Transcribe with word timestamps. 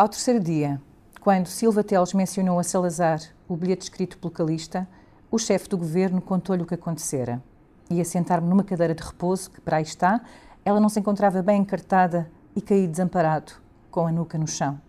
Ao 0.00 0.08
terceiro 0.08 0.40
dia, 0.40 0.80
quando 1.20 1.46
Silva 1.46 1.84
Teles 1.84 2.14
mencionou 2.14 2.58
a 2.58 2.62
Salazar 2.62 3.20
o 3.46 3.54
bilhete 3.54 3.82
escrito 3.82 4.16
pelo 4.16 4.30
Calista, 4.32 4.88
o 5.30 5.38
chefe 5.38 5.68
do 5.68 5.76
governo 5.76 6.22
contou-lhe 6.22 6.62
o 6.62 6.66
que 6.66 6.72
acontecera. 6.72 7.42
Ia 7.90 8.02
sentar-me 8.02 8.48
numa 8.48 8.64
cadeira 8.64 8.94
de 8.94 9.02
repouso, 9.02 9.50
que 9.50 9.60
para 9.60 9.76
aí 9.76 9.82
está, 9.82 10.22
ela 10.64 10.80
não 10.80 10.88
se 10.88 10.98
encontrava 10.98 11.42
bem 11.42 11.60
encartada 11.60 12.30
e 12.56 12.62
caí 12.62 12.88
desamparado, 12.88 13.52
com 13.90 14.06
a 14.06 14.10
nuca 14.10 14.38
no 14.38 14.46
chão. 14.48 14.80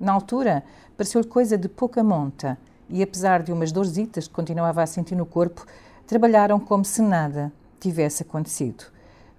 Na 0.00 0.14
altura, 0.14 0.64
pareceu-lhe 0.96 1.28
coisa 1.28 1.58
de 1.58 1.68
pouca 1.68 2.02
monta, 2.02 2.56
e 2.88 3.02
apesar 3.02 3.42
de 3.42 3.52
umas 3.52 3.70
dorzitas 3.70 4.26
que 4.26 4.32
continuava 4.32 4.82
a 4.82 4.86
sentir 4.86 5.14
no 5.14 5.26
corpo, 5.26 5.66
trabalharam 6.06 6.58
como 6.58 6.86
se 6.86 7.02
nada 7.02 7.52
tivesse 7.78 8.22
acontecido. 8.22 8.84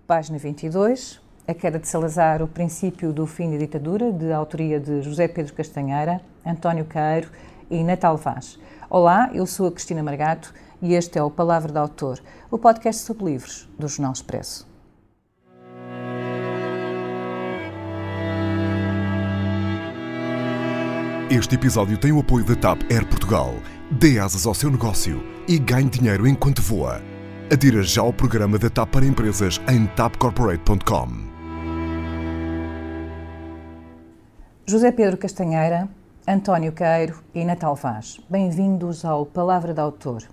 Página 0.06 0.38
22, 0.38 1.20
A 1.48 1.54
Queda 1.54 1.78
de 1.78 1.88
Salazar, 1.88 2.42
o 2.42 2.48
princípio 2.48 3.14
do 3.14 3.28
fim 3.28 3.52
da 3.52 3.58
ditadura, 3.58 4.12
de 4.12 4.32
autoria 4.32 4.80
de 4.80 5.04
José 5.04 5.28
Pedro 5.28 5.54
Castanheira, 5.54 6.20
António 6.44 6.86
Caeiro 6.86 7.30
e 7.70 7.84
Natal 7.84 8.18
Vaz. 8.18 8.58
Olá, 8.90 9.30
eu 9.32 9.46
sou 9.46 9.68
a 9.68 9.72
Cristina 9.72 10.02
Margato 10.02 10.52
e 10.82 10.96
este 10.96 11.20
é 11.20 11.24
o 11.24 11.30
Palavra 11.30 11.72
de 11.72 11.78
Autor, 11.78 12.20
o 12.50 12.58
podcast 12.58 13.04
sobre 13.04 13.26
livros 13.26 13.70
do 13.78 13.88
Jornal 13.88 14.14
Expresso. 14.14 14.68
Este 21.30 21.54
episódio 21.54 21.98
tem 22.00 22.12
o 22.12 22.22
apoio 22.22 22.44
da 22.44 22.56
TAP 22.56 22.82
Air 22.92 23.06
Portugal. 23.08 23.54
Dê 23.92 24.18
asas 24.18 24.48
ao 24.48 24.56
seu 24.56 24.72
negócio 24.72 25.24
e 25.48 25.60
ganhe 25.60 25.90
dinheiro 25.92 26.28
enquanto 26.28 26.62
voa. 26.62 27.02
Adira 27.52 27.84
já 27.84 28.02
ao 28.02 28.12
programa 28.12 28.58
da 28.58 28.70
TAP 28.70 28.90
para 28.90 29.06
empresas 29.06 29.62
em 29.68 29.86
tapcorporate.com. 29.86 31.25
José 34.68 34.92
Pedro 34.92 35.16
Castanheira, 35.16 35.88
António 36.28 36.72
Queiro 36.72 37.22
e 37.36 37.46
Natal 37.46 37.76
Vaz. 37.76 38.20
Bem-vindos 38.28 39.06
ao 39.06 39.24
Palavra 39.24 39.76
de 39.76 39.80
Autor. 39.80 40.24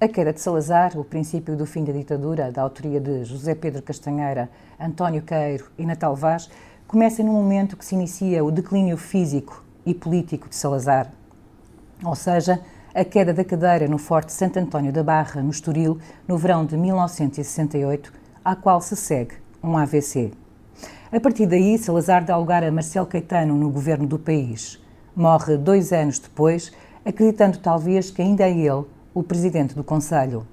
A 0.00 0.08
queda 0.08 0.32
de 0.32 0.40
Salazar, 0.40 0.98
o 0.98 1.04
princípio 1.04 1.54
do 1.54 1.64
fim 1.64 1.84
da 1.84 1.92
ditadura, 1.92 2.50
da 2.50 2.62
autoria 2.62 2.98
de 2.98 3.22
José 3.22 3.54
Pedro 3.54 3.80
Castanheira, 3.80 4.50
António 4.80 5.22
Queiro 5.22 5.70
e 5.78 5.86
Natal 5.86 6.16
Vaz, 6.16 6.50
começa 6.88 7.22
no 7.22 7.32
momento 7.32 7.76
que 7.76 7.84
se 7.84 7.94
inicia 7.94 8.44
o 8.44 8.50
declínio 8.50 8.96
físico 8.96 9.64
e 9.86 9.94
político 9.94 10.48
de 10.48 10.56
Salazar, 10.56 11.12
ou 12.02 12.16
seja, 12.16 12.60
a 12.92 13.04
queda 13.04 13.32
da 13.32 13.44
cadeira 13.44 13.86
no 13.86 13.98
Forte 13.98 14.32
Santo 14.32 14.58
António 14.58 14.92
da 14.92 15.04
Barra, 15.04 15.40
no 15.40 15.50
Estoril, 15.50 16.00
no 16.26 16.36
verão 16.36 16.66
de 16.66 16.76
1968, 16.76 18.12
à 18.44 18.56
qual 18.56 18.80
se 18.80 18.96
segue 18.96 19.36
um 19.62 19.78
AVC. 19.78 20.32
A 21.12 21.20
partir 21.20 21.46
daí, 21.46 21.78
Salazar 21.78 22.24
dá 22.24 22.36
lugar 22.36 22.64
a 22.64 22.72
Marcelo 22.72 23.06
Caetano 23.06 23.54
no 23.54 23.70
governo 23.70 24.08
do 24.08 24.18
país. 24.18 24.82
Morre 25.14 25.56
dois 25.56 25.92
anos 25.92 26.18
depois, 26.18 26.72
acreditando 27.04 27.58
talvez 27.58 28.10
que 28.10 28.20
ainda 28.20 28.42
é 28.42 28.50
ele 28.50 28.84
o 29.14 29.22
presidente 29.22 29.72
do 29.72 29.84
Conselho. 29.84 30.44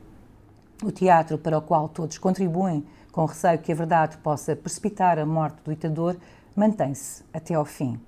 O 0.84 0.92
teatro 0.92 1.40
para 1.40 1.58
o 1.58 1.62
qual 1.62 1.90
todos 1.90 2.20
contribuem, 2.20 2.86
com 3.12 3.26
receio 3.26 3.58
que 3.58 3.72
a 3.72 3.76
verdade 3.76 4.18
possa 4.18 4.56
precipitar 4.56 5.18
a 5.18 5.26
morte 5.26 5.58
do 5.66 5.72
ditador, 5.72 6.16
mantém-se 6.56 7.24
até 7.34 7.56
ao 7.56 7.66
fim. 7.66 8.00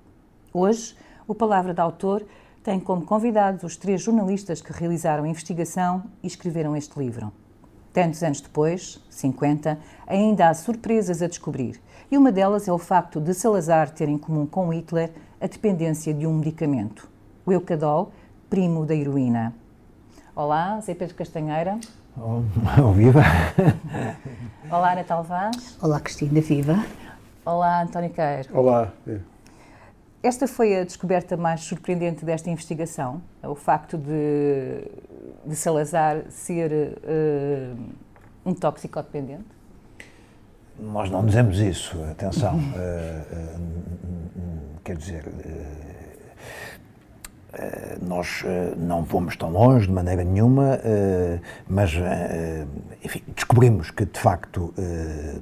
Hoje, 0.54 0.94
o 1.26 1.34
Palavra 1.34 1.74
de 1.74 1.80
Autor 1.80 2.24
tem 2.62 2.78
como 2.78 3.04
convidados 3.04 3.64
os 3.64 3.76
três 3.76 4.00
jornalistas 4.00 4.62
que 4.62 4.72
realizaram 4.72 5.24
a 5.24 5.28
investigação 5.28 6.04
e 6.22 6.28
escreveram 6.28 6.76
este 6.76 6.96
livro. 6.96 7.32
Tantos 7.92 8.22
anos 8.22 8.40
depois, 8.40 9.04
50, 9.10 9.78
ainda 10.06 10.48
há 10.48 10.54
surpresas 10.54 11.22
a 11.22 11.26
descobrir. 11.26 11.80
E 12.08 12.16
uma 12.16 12.30
delas 12.30 12.68
é 12.68 12.72
o 12.72 12.78
facto 12.78 13.20
de 13.20 13.34
Salazar 13.34 13.90
ter 13.90 14.08
em 14.08 14.16
comum 14.16 14.46
com 14.46 14.72
Hitler 14.72 15.10
a 15.40 15.46
dependência 15.48 16.14
de 16.14 16.24
um 16.24 16.34
medicamento, 16.34 17.10
o 17.44 17.52
Eucadol, 17.52 18.12
primo 18.48 18.86
da 18.86 18.94
heroína. 18.94 19.52
Olá, 20.32 20.80
Zé 20.80 20.94
Pedro 20.94 21.16
Castanheira. 21.16 21.80
Oh, 22.16 22.42
oh, 22.80 22.92
viva! 22.92 23.22
Olá, 24.70 24.94
Natal 24.94 25.24
Vaz. 25.24 25.76
Olá, 25.82 25.98
Cristina, 25.98 26.40
viva! 26.40 26.76
Olá, 27.44 27.82
António 27.82 28.10
Queiro. 28.10 28.56
Olá. 28.56 28.92
Esta 30.22 30.46
foi 30.46 30.78
a 30.78 30.84
descoberta 30.84 31.36
mais 31.36 31.62
surpreendente 31.62 32.24
desta 32.24 32.48
investigação, 32.48 33.20
o 33.42 33.56
facto 33.56 33.98
de, 33.98 34.84
de 35.44 35.56
Salazar 35.56 36.22
ser 36.28 36.70
uh, 36.72 37.76
um 38.44 38.54
toxicodependente? 38.54 39.55
Nós 40.78 41.10
não 41.10 41.24
dizemos 41.24 41.58
isso, 41.58 41.96
atenção. 42.10 42.56
uh, 42.76 43.34
uh, 43.34 44.80
quer 44.84 44.96
dizer, 44.96 45.24
eh, 45.44 45.86
nós 48.02 48.42
eh, 48.44 48.74
não 48.76 49.04
fomos 49.04 49.36
tão 49.36 49.50
longe 49.50 49.86
de 49.86 49.92
maneira 49.92 50.22
nenhuma, 50.24 50.78
eh, 50.84 51.38
mas 51.68 51.92
enfim, 53.02 53.22
descobrimos 53.34 53.90
que 53.90 54.04
de 54.04 54.18
facto 54.18 54.74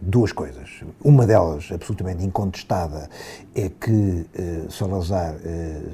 duas 0.01 0.33
coisas. 0.33 0.83
Uma 1.03 1.27
delas, 1.27 1.71
absolutamente 1.73 2.25
incontestada, 2.25 3.09
é 3.55 3.69
que 3.69 4.27
Salazar 4.69 5.35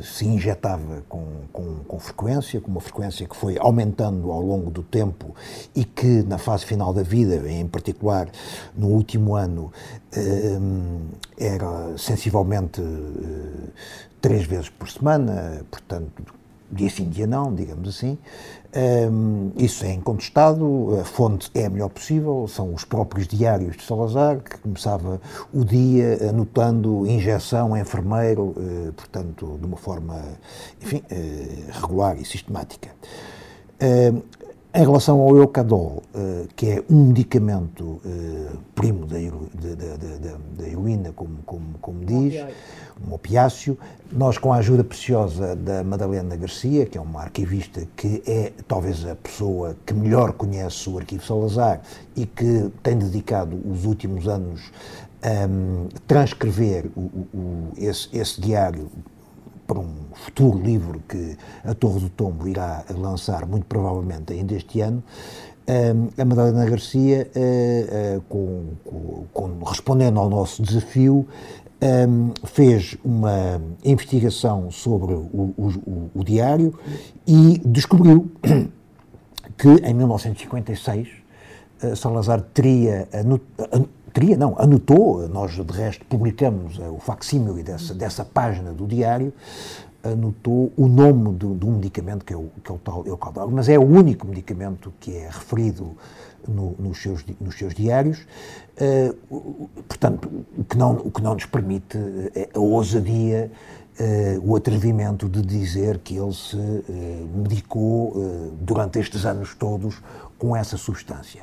se 0.03 0.26
injetava 0.26 1.03
com, 1.09 1.25
com, 1.53 1.76
com 1.86 1.98
frequência, 1.98 2.60
com 2.60 2.70
uma 2.70 2.80
frequência 2.80 3.26
que 3.26 3.36
foi 3.36 3.56
aumentando 3.59 4.30
ao 4.30 4.41
longo 4.41 4.70
do 4.70 4.82
tempo 4.82 5.34
e 5.75 5.84
que 5.84 6.22
na 6.22 6.38
fase 6.38 6.64
final 6.66 6.92
da 6.92 7.03
vida, 7.03 7.48
em 7.48 7.66
particular 7.66 8.28
no 8.75 8.88
último 8.88 9.36
ano, 9.36 9.72
era 11.38 11.97
sensivelmente 11.97 12.82
três 14.20 14.44
vezes 14.44 14.69
por 14.69 14.88
semana, 14.88 15.64
portanto, 15.70 16.22
dia 16.70 16.88
sim, 16.88 17.08
dia 17.08 17.26
não, 17.26 17.54
digamos 17.54 17.88
assim. 17.88 18.16
Um, 19.10 19.50
isso 19.56 19.84
é 19.84 19.92
incontestado, 19.92 20.97
a 21.00 21.04
fonte 21.04 21.50
é 21.54 21.66
a 21.66 21.70
melhor 21.70 21.88
possível, 21.88 22.47
são 22.47 22.72
os 22.72 22.84
próprios 22.84 23.26
diários 23.26 23.76
de 23.76 23.82
Salazar, 23.82 24.38
que 24.38 24.59
começava 24.59 25.20
o 25.53 25.64
dia 25.64 26.28
anotando 26.28 27.04
injeção, 27.06 27.76
enfermeiro, 27.76 28.54
uh, 28.56 28.92
portanto, 28.92 29.59
de 29.60 29.66
uma 29.66 29.76
forma, 29.76 30.22
enfim, 30.80 31.03
uh, 31.10 31.80
regular 31.80 32.16
e 32.20 32.25
sistemática. 32.25 32.91
Uh, 33.82 34.22
em 34.72 34.81
relação 34.81 35.20
ao 35.20 35.36
Eucadol, 35.36 36.03
uh, 36.14 36.47
que 36.54 36.66
é 36.66 36.84
um 36.88 37.06
medicamento 37.06 37.82
uh, 37.84 38.58
primo 38.75 39.04
da, 39.04 39.19
da, 39.19 39.97
da, 39.97 40.36
da 40.58 40.69
heroína, 40.69 41.12
como, 41.12 41.38
como, 41.44 41.75
como 41.81 42.04
diz, 42.04 42.44
um 43.06 43.12
opiáceo, 43.12 43.76
nós, 44.12 44.38
com 44.38 44.53
a 44.53 44.56
ajuda 44.56 44.84
preciosa 44.84 45.56
da 45.56 45.82
Madalena 45.82 46.36
Garcia, 46.36 46.86
que 46.86 46.97
é 46.97 47.00
uma 47.00 47.20
arquivista 47.20 47.82
que 47.97 48.22
é 48.26 48.53
talvez 48.69 49.04
a 49.06 49.16
pessoa 49.16 49.76
que 49.84 49.92
melhor 49.92 50.32
conhece 50.32 50.88
o 50.88 50.98
Arquivo 50.98 51.25
Salazar 51.25 51.80
e 52.14 52.25
que 52.26 52.70
tem 52.82 52.97
dedicado 52.97 53.60
os 53.69 53.84
últimos 53.84 54.28
anos 54.28 54.70
a 55.22 55.47
um, 55.47 55.88
transcrever 56.06 56.86
o, 56.97 57.00
o, 57.00 57.72
esse, 57.76 58.09
esse 58.12 58.41
diário 58.41 58.88
para 59.70 59.78
um 59.78 59.94
futuro 60.14 60.58
livro 60.58 61.00
que 61.08 61.36
a 61.62 61.72
Torre 61.75 62.00
do 62.00 62.08
Tombo 62.08 62.48
irá 62.48 62.84
lançar, 62.91 63.47
muito 63.47 63.66
provavelmente 63.66 64.32
ainda 64.32 64.53
este 64.54 64.81
ano, 64.81 65.00
a 66.19 66.25
Madalena 66.25 66.69
Garcia, 66.69 67.31
eh, 67.32 67.86
eh, 67.88 68.20
com, 68.28 68.64
com, 69.32 69.62
respondendo 69.62 70.19
ao 70.19 70.28
nosso 70.28 70.60
desafio, 70.60 71.25
fez 72.44 72.98
uma 73.04 73.62
investigação 73.84 74.72
sobre 74.72 75.14
o, 75.14 75.54
o, 75.56 76.10
o 76.16 76.25
diário 76.25 76.76
e 77.25 77.59
descobriu 77.64 78.28
que 79.56 79.69
em 79.69 79.94
1956 79.94 81.09
eh, 81.80 81.94
Salazar 81.94 82.42
teria 82.53 83.09
teria, 84.12 84.37
não, 84.37 84.54
anotou, 84.59 85.28
nós 85.28 85.53
de 85.53 85.72
resto 85.72 86.04
publicamos 86.06 86.78
uh, 86.78 86.94
o 86.94 86.98
facsímile 86.98 87.62
dessa, 87.62 87.94
dessa 87.94 88.25
página 88.25 88.72
do 88.72 88.87
diário, 88.87 89.32
anotou 90.03 90.72
o 90.77 90.89
nome 90.89 91.34
do, 91.34 91.54
do 91.54 91.66
medicamento, 91.68 92.24
que 92.24 92.33
é 92.33 92.36
o, 92.36 92.51
que 92.62 92.71
é 92.71 92.74
o 92.74 92.78
tal 92.78 93.07
Eucaldal, 93.07 93.51
mas 93.51 93.68
é 93.68 93.78
o 93.78 93.84
único 93.84 94.27
medicamento 94.27 94.92
que 94.98 95.16
é 95.16 95.27
referido 95.27 95.97
no, 96.47 96.74
nos, 96.78 97.03
seus, 97.03 97.24
nos 97.41 97.57
seus 97.57 97.74
diários. 97.74 98.27
Uh, 98.80 99.68
portanto, 99.86 100.30
o 100.56 100.65
que, 100.65 100.77
não, 100.77 100.92
o 100.92 101.10
que 101.10 101.22
não 101.22 101.34
nos 101.34 101.45
permite 101.47 101.98
é 102.34 102.48
a 102.54 102.59
ousadia, 102.59 103.51
uh, 104.01 104.51
o 104.51 104.56
atrevimento 104.56 105.28
de 105.28 105.42
dizer 105.42 105.98
que 105.98 106.16
ele 106.16 106.33
se 106.33 106.56
uh, 106.56 107.28
medicou 107.34 108.15
durante 108.60 108.98
estes 108.98 109.27
anos 109.27 109.54
todos 109.54 110.01
com 110.39 110.56
essa 110.56 110.77
substância. 110.77 111.42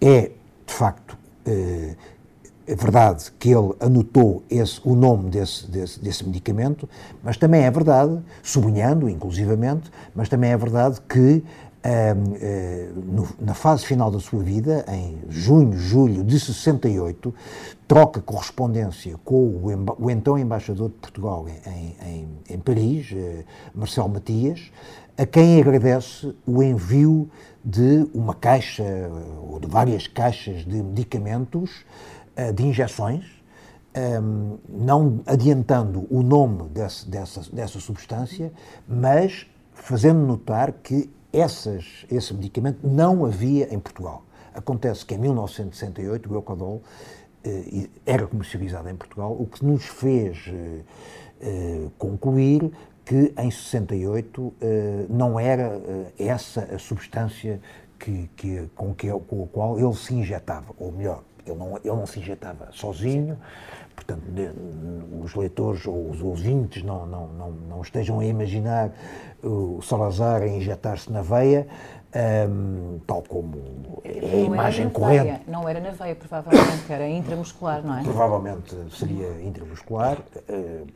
É, 0.00 0.30
de 0.66 0.72
facto, 0.72 1.18
é 1.46 2.74
verdade 2.74 3.32
que 3.38 3.48
ele 3.50 3.74
anotou 3.80 4.42
esse, 4.50 4.80
o 4.84 4.94
nome 4.94 5.30
desse, 5.30 5.70
desse, 5.70 5.98
desse, 6.00 6.26
medicamento, 6.26 6.88
mas 7.22 7.36
também 7.36 7.62
é 7.62 7.70
verdade, 7.70 8.18
sublinhando 8.42 9.08
inclusivamente, 9.08 9.90
mas 10.14 10.28
também 10.28 10.50
é 10.50 10.56
verdade 10.56 11.00
que 11.08 11.42
na 13.40 13.54
fase 13.54 13.86
final 13.86 14.10
da 14.10 14.18
sua 14.18 14.42
vida, 14.42 14.84
em 14.88 15.18
junho, 15.28 15.78
julho 15.78 16.24
de 16.24 16.38
68, 16.38 17.34
troca 17.86 18.20
correspondência 18.20 19.16
com 19.24 19.46
o, 19.46 19.70
o 19.98 20.10
então 20.10 20.38
embaixador 20.38 20.88
de 20.88 20.96
Portugal 20.96 21.46
em, 21.66 21.96
em, 22.06 22.28
em 22.50 22.58
Paris, 22.58 23.14
Marcelo 23.74 24.08
Matias, 24.08 24.70
a 25.16 25.24
quem 25.24 25.60
agradece 25.60 26.34
o 26.46 26.62
envio 26.62 27.28
de 27.68 28.08
uma 28.14 28.34
caixa 28.34 28.82
ou 29.42 29.60
de 29.60 29.66
várias 29.66 30.06
caixas 30.06 30.64
de 30.64 30.82
medicamentos, 30.82 31.84
de 32.54 32.64
injeções, 32.64 33.26
não 34.68 35.20
adiantando 35.26 36.06
o 36.08 36.22
nome 36.22 36.68
desse, 36.68 37.06
dessa, 37.06 37.42
dessa 37.52 37.78
substância, 37.78 38.50
mas 38.88 39.46
fazendo 39.74 40.20
notar 40.20 40.72
que 40.72 41.10
essas, 41.32 42.06
esse 42.10 42.32
medicamento 42.32 42.86
não 42.86 43.26
havia 43.26 43.72
em 43.74 43.78
Portugal. 43.78 44.24
Acontece 44.54 45.04
que 45.04 45.14
em 45.14 45.18
1968 45.18 46.30
o 46.30 46.34
Eucadol 46.34 46.82
eh, 47.44 47.88
era 48.04 48.26
comercializado 48.26 48.88
em 48.88 48.96
Portugal, 48.96 49.36
o 49.38 49.46
que 49.46 49.64
nos 49.64 49.84
fez 49.84 50.46
eh, 50.48 50.80
eh, 51.40 51.86
concluir 51.96 52.72
que 53.08 53.32
em 53.38 53.50
68 53.50 54.54
eh, 54.60 55.06
não 55.08 55.40
era 55.40 55.80
eh, 56.18 56.26
essa 56.26 56.60
a 56.74 56.78
substância 56.78 57.58
que, 57.98 58.28
que, 58.36 58.68
com, 58.76 58.94
que, 58.94 59.10
com 59.10 59.44
a 59.44 59.46
qual 59.46 59.80
ele 59.80 59.94
se 59.94 60.12
injetava, 60.14 60.74
ou 60.78 60.92
melhor, 60.92 61.22
ele 61.46 61.56
não, 61.56 61.78
ele 61.78 61.96
não 61.96 62.06
se 62.06 62.20
injetava 62.20 62.68
sozinho, 62.70 63.38
portanto, 63.96 64.22
os 65.24 65.34
leitores 65.34 65.86
ou 65.86 66.10
os 66.10 66.20
ouvintes 66.20 66.82
não, 66.82 67.06
não, 67.06 67.28
não, 67.28 67.50
não 67.50 67.80
estejam 67.80 68.20
a 68.20 68.26
imaginar 68.26 68.90
o 69.42 69.80
Salazar 69.80 70.42
a 70.42 70.46
injetar-se 70.46 71.10
na 71.10 71.22
veia, 71.22 71.66
um, 72.50 73.00
tal 73.06 73.22
como 73.22 74.02
é 74.04 74.18
a 74.18 74.36
imagem 74.36 74.90
corrente. 74.90 75.22
Veia, 75.22 75.40
não 75.48 75.66
era 75.66 75.80
na 75.80 75.92
veia, 75.92 76.14
provavelmente, 76.14 76.92
era 76.92 77.08
intramuscular, 77.08 77.82
não 77.82 77.98
é? 77.98 78.02
Provavelmente 78.02 78.76
seria 78.90 79.40
intramuscular. 79.42 80.18
Uh, 80.46 80.86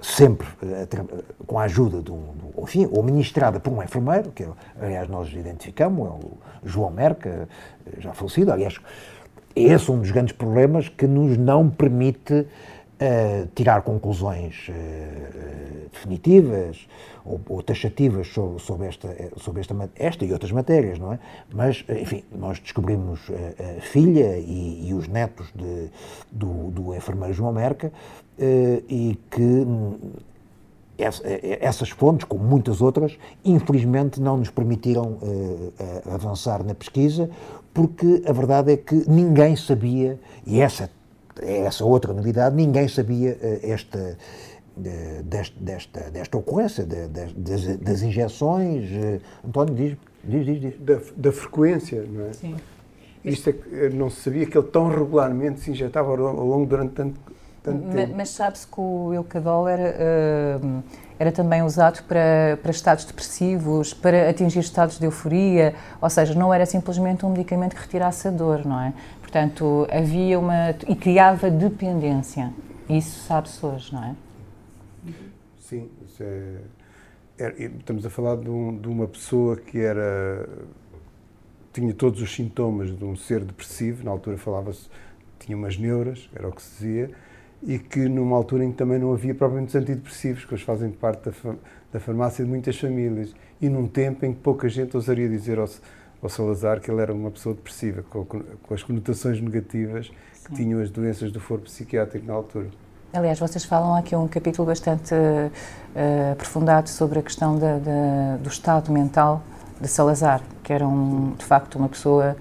sempre 0.00 0.46
uh, 0.46 1.24
com 1.46 1.58
a 1.58 1.64
ajuda 1.64 2.02
de 2.02 2.12
um, 2.12 2.22
enfim, 2.62 2.88
ou 2.90 3.02
ministrada 3.02 3.60
por 3.60 3.72
um 3.72 3.82
enfermeiro, 3.82 4.30
que 4.30 4.46
aliás 4.80 5.08
nós 5.08 5.32
identificamos, 5.32 6.06
é 6.06 6.10
o 6.10 6.32
João 6.64 6.90
Merca, 6.90 7.48
já 7.98 8.12
falecido, 8.12 8.52
aliás, 8.52 8.78
esse 9.54 9.90
é 9.90 9.92
um 9.92 10.00
dos 10.00 10.10
grandes 10.10 10.34
problemas 10.34 10.88
que 10.88 11.06
nos 11.06 11.38
não 11.38 11.70
permite 11.70 12.46
tirar 13.54 13.82
conclusões 13.82 14.68
uh, 14.68 15.90
definitivas 15.92 16.88
ou, 17.24 17.40
ou, 17.48 17.62
taxativas 17.62 18.28
sobre, 18.28 18.62
sobre, 18.62 18.86
esta, 18.86 19.08
sobre 19.36 19.60
esta, 19.60 19.90
esta 19.96 20.24
e 20.24 20.32
outras 20.32 20.50
matérias, 20.50 20.98
não 20.98 21.12
é? 21.12 21.18
Mas, 21.52 21.84
enfim, 21.88 22.24
nós 22.32 22.58
descobrimos 22.58 23.20
a, 23.30 23.78
a 23.78 23.80
filha 23.82 24.38
e, 24.38 24.88
e, 24.88 24.94
os 24.94 25.08
netos 25.08 25.48
de, 25.54 25.90
do, 26.32 26.70
do 26.70 26.94
enfermeiro 26.94 27.34
João 27.34 27.52
Merca 27.52 27.88
uh, 27.88 28.84
e 28.88 29.18
que 29.30 29.66
essas 31.60 31.90
fontes, 31.90 32.24
como 32.24 32.42
muitas 32.42 32.80
outras, 32.80 33.18
infelizmente 33.44 34.18
não 34.18 34.38
nos 34.38 34.48
permitiram 34.48 35.18
uh, 35.20 35.72
avançar 36.14 36.64
na 36.64 36.74
pesquisa, 36.74 37.28
porque 37.74 38.22
a 38.26 38.32
verdade 38.32 38.72
é 38.72 38.76
que 38.78 39.04
ninguém 39.06 39.54
sabia, 39.54 40.18
e 40.46 40.62
essa 40.62 40.88
essa 41.42 41.84
outra 41.84 42.12
novidade, 42.12 42.54
ninguém 42.54 42.88
sabia 42.88 43.32
uh, 43.32 43.70
esta, 43.70 44.16
uh, 44.76 45.22
desta, 45.24 45.54
desta, 45.60 46.10
desta 46.10 46.38
ocorrência, 46.38 46.84
de, 46.84 47.08
de, 47.08 47.34
das, 47.34 47.76
das, 47.78 48.02
injeções. 48.02 48.90
António, 49.46 49.74
diz, 49.74 49.96
diz, 50.24 50.46
diz. 50.46 50.60
diz. 50.60 50.80
Da, 50.80 50.98
da, 51.16 51.32
frequência, 51.32 52.04
não 52.08 52.26
é? 52.26 52.32
Sim. 52.32 52.56
Isto 53.24 53.50
é 53.50 53.52
que 53.52 53.88
não 53.90 54.08
se 54.08 54.20
sabia 54.20 54.46
que 54.46 54.56
ele 54.56 54.68
tão 54.68 54.88
regularmente 54.88 55.60
se 55.60 55.70
injetava 55.70 56.10
ao 56.10 56.46
longo 56.46 56.64
durante 56.64 56.92
tanto 56.92 57.20
mas, 57.72 58.10
mas 58.10 58.28
sabe-se 58.30 58.66
que 58.66 58.80
o 58.80 59.12
Eucadol 59.12 59.66
era, 59.66 59.96
uh, 60.62 60.82
era 61.18 61.32
também 61.32 61.62
usado 61.62 62.02
para, 62.04 62.58
para 62.62 62.70
estados 62.70 63.04
depressivos, 63.04 63.92
para 63.92 64.30
atingir 64.30 64.60
estados 64.60 64.98
de 64.98 65.04
euforia, 65.04 65.74
ou 66.00 66.08
seja, 66.08 66.34
não 66.34 66.54
era 66.54 66.64
simplesmente 66.64 67.26
um 67.26 67.30
medicamento 67.30 67.74
que 67.74 67.82
retirasse 67.82 68.28
a 68.28 68.30
dor, 68.30 68.64
não 68.64 68.80
é? 68.80 68.92
Portanto, 69.36 69.86
havia 69.90 70.38
uma. 70.38 70.70
e 70.88 70.96
criava 70.96 71.50
dependência. 71.50 72.50
Isso 72.88 73.26
sabe-se 73.26 73.66
hoje, 73.66 73.92
não 73.92 74.02
é? 74.02 74.16
Sim, 75.60 75.90
é, 76.18 76.56
é, 77.38 77.64
estamos 77.64 78.06
a 78.06 78.08
falar 78.08 78.36
de, 78.36 78.48
um, 78.48 78.78
de 78.78 78.88
uma 78.88 79.06
pessoa 79.06 79.56
que 79.56 79.78
era 79.78 80.48
tinha 81.70 81.92
todos 81.92 82.22
os 82.22 82.34
sintomas 82.34 82.96
de 82.96 83.04
um 83.04 83.14
ser 83.14 83.44
depressivo, 83.44 84.02
na 84.02 84.10
altura 84.10 84.38
falava-se, 84.38 84.88
tinha 85.38 85.54
umas 85.54 85.76
neuras, 85.76 86.30
era 86.34 86.48
o 86.48 86.52
que 86.52 86.62
se 86.62 86.70
dizia, 86.70 87.10
e 87.62 87.78
que 87.78 88.08
numa 88.08 88.34
altura 88.34 88.64
em 88.64 88.70
que 88.70 88.78
também 88.78 88.98
não 88.98 89.12
havia 89.12 89.34
propriamente 89.34 89.76
antidepressivos, 89.76 90.46
que 90.46 90.54
hoje 90.54 90.64
fazem 90.64 90.90
parte 90.90 91.28
da, 91.28 91.54
da 91.92 92.00
farmácia 92.00 92.42
de 92.42 92.50
muitas 92.50 92.78
famílias, 92.78 93.34
e 93.60 93.68
num 93.68 93.86
tempo 93.86 94.24
em 94.24 94.32
que 94.32 94.40
pouca 94.40 94.66
gente 94.70 94.96
ousaria 94.96 95.28
dizer 95.28 95.58
ao, 95.58 95.68
ao 96.22 96.28
Salazar 96.28 96.80
que 96.80 96.90
ele 96.90 97.00
era 97.00 97.12
uma 97.12 97.30
pessoa 97.30 97.54
depressiva, 97.54 98.02
com, 98.10 98.24
com 98.24 98.74
as 98.74 98.82
conotações 98.82 99.40
negativas 99.40 100.08
que 100.44 100.48
Sim. 100.48 100.54
tinham 100.54 100.80
as 100.80 100.90
doenças 100.90 101.30
do 101.32 101.40
foro 101.40 101.62
psiquiátrico 101.62 102.26
na 102.26 102.34
altura. 102.34 102.68
Aliás, 103.12 103.38
vocês 103.38 103.64
falam 103.64 103.94
aqui 103.94 104.14
um 104.14 104.28
capítulo 104.28 104.66
bastante 104.66 105.14
uh, 105.14 106.32
aprofundado 106.32 106.88
sobre 106.88 107.18
a 107.18 107.22
questão 107.22 107.58
da, 107.58 107.78
da, 107.78 108.36
do 108.40 108.48
estado 108.48 108.92
mental 108.92 109.42
de 109.80 109.88
Salazar, 109.88 110.42
que 110.62 110.72
era 110.72 110.86
um, 110.86 111.32
de 111.32 111.44
facto 111.44 111.76
uma 111.76 111.88
pessoa 111.88 112.36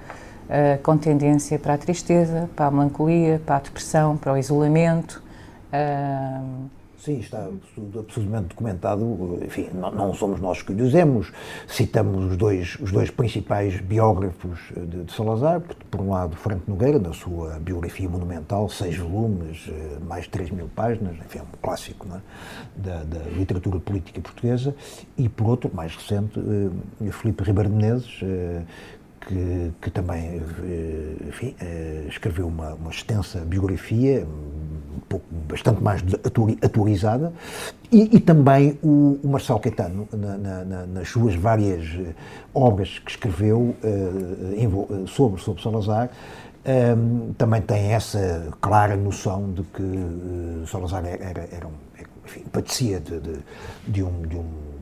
uh, 0.45 0.81
com 0.81 0.97
tendência 0.97 1.57
para 1.57 1.75
a 1.75 1.77
tristeza, 1.77 2.49
para 2.55 2.65
a 2.65 2.71
melancolia, 2.71 3.41
para 3.45 3.57
a 3.57 3.59
depressão, 3.59 4.17
para 4.17 4.33
o 4.33 4.37
isolamento. 4.37 5.23
Uh, 5.71 6.69
Sim, 7.05 7.19
está 7.19 7.47
absolutamente 7.99 8.47
documentado. 8.47 9.37
Enfim, 9.45 9.69
não, 9.75 9.91
não, 9.91 10.13
somos 10.15 10.41
nós 10.41 10.63
que 10.63 10.71
o 10.71 10.75
dizemos. 10.75 11.31
Citamos 11.67 12.31
os 12.31 12.35
dois, 12.35 12.79
os 12.81 12.91
dois 12.91 13.11
principais 13.11 13.79
biógrafos 13.79 14.59
de, 14.75 15.03
de, 15.03 15.13
Salazar. 15.13 15.61
Por 15.91 16.01
um 16.01 16.09
lado, 16.09 16.35
Franco 16.35 16.63
Nogueira, 16.67 16.97
na 16.97 17.13
sua 17.13 17.59
biografia 17.59 18.09
monumental, 18.09 18.67
seis 18.69 18.97
volumes, 18.97 19.69
eh, 19.69 19.99
mais 20.07 20.23
de 20.23 20.31
3 20.31 20.49
mil 20.49 20.67
páginas, 20.67 21.15
enfim, 21.17 21.37
é 21.37 21.41
um 21.43 21.45
clássico 21.61 22.07
é? 22.07 22.21
da, 22.75 23.03
da, 23.03 23.19
literatura 23.37 23.79
política 23.79 24.19
portuguesa. 24.19 24.75
E, 25.15 25.29
por 25.29 25.47
outro, 25.47 25.69
mais 25.71 25.95
recente, 25.95 26.39
eh, 26.39 27.11
Filipe 27.11 27.43
Ribeiro 27.43 27.69
Menezes, 27.69 28.19
que, 29.25 29.71
que 29.81 29.89
também 29.89 30.41
eh, 30.63 31.15
enfim, 31.27 31.55
eh, 31.59 32.05
escreveu 32.07 32.47
uma, 32.47 32.75
uma, 32.75 32.91
extensa 32.91 33.39
biografia, 33.39 34.25
um 34.25 34.99
pouco, 35.09 35.25
bastante 35.49 35.81
mais 35.81 36.01
atualizada, 36.61 37.33
e, 37.91 38.15
e 38.15 38.19
também 38.19 38.77
o, 38.83 39.19
o, 39.23 39.27
Marcelo 39.27 39.59
Caetano, 39.59 40.07
na, 40.13 40.37
na, 40.37 40.85
nas 40.85 41.09
suas 41.09 41.35
várias 41.35 41.85
eh, 41.99 42.13
obras 42.53 42.99
que 42.99 43.11
escreveu 43.11 43.75
uh, 43.83 45.07
sobre, 45.07 45.41
sobre 45.41 45.61
Salazar, 45.61 46.09
um, 46.97 47.33
também 47.33 47.61
tem 47.61 47.93
essa 47.93 48.47
clara 48.59 48.95
noção 48.95 49.51
de 49.51 49.61
que 49.63 50.63
Salazar 50.65 51.05
era, 51.05 51.47
era 51.51 51.67
um, 51.67 51.73
enfim, 52.25 52.41
padecia 52.51 52.99
de, 52.99 53.19
de, 53.19 53.39
de, 53.87 54.03
um, 54.03 54.21
de 54.23 54.35
um 54.35 54.74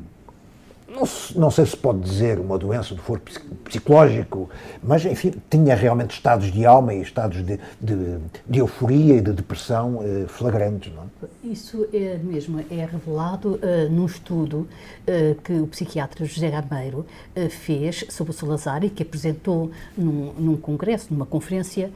não, 0.94 1.08
não, 1.36 1.52
sei 1.52 1.66
se 1.66 1.76
pode 1.76 2.00
dizer 2.00 2.40
uma 2.40 2.58
doença 2.58 2.94
do 2.94 3.02
foro 3.02 3.22
psicológico, 3.64 4.50
mas, 4.82 5.06
enfim, 5.06 5.34
tinha 5.50 5.76
realmente 5.76 6.12
estados 6.12 6.52
de 6.52 6.66
alma 6.66 6.94
e 6.94 7.02
estados 7.02 7.44
de, 7.46 7.60
de, 7.82 8.18
de 8.48 8.60
euforia 8.60 9.16
e 9.16 9.22
de 9.22 9.34
depressão 9.34 10.02
eh, 10.04 10.26
flagrantes. 10.28 10.94
Não? 10.94 11.04
É? 11.04 11.48
Isso 11.48 11.88
é 11.94 12.18
mesmo, 12.18 12.60
é 12.72 12.86
revelado 12.86 13.56
uh, 13.56 13.90
num 13.90 14.06
estudo 14.06 14.68
uh, 15.08 15.42
que 15.42 15.54
o 15.54 15.68
psiquiatra 15.68 16.26
José 16.26 16.50
Gameiro 16.50 17.06
uh, 17.36 17.50
fez 17.50 18.06
sobre 18.10 18.32
o 18.32 18.34
Salazar 18.34 18.84
e 18.84 18.90
que 18.90 19.04
apresentou 19.04 19.72
num, 19.98 20.34
num 20.34 20.58
congresso, 20.58 21.08
numa 21.12 21.26
conferência, 21.26 21.92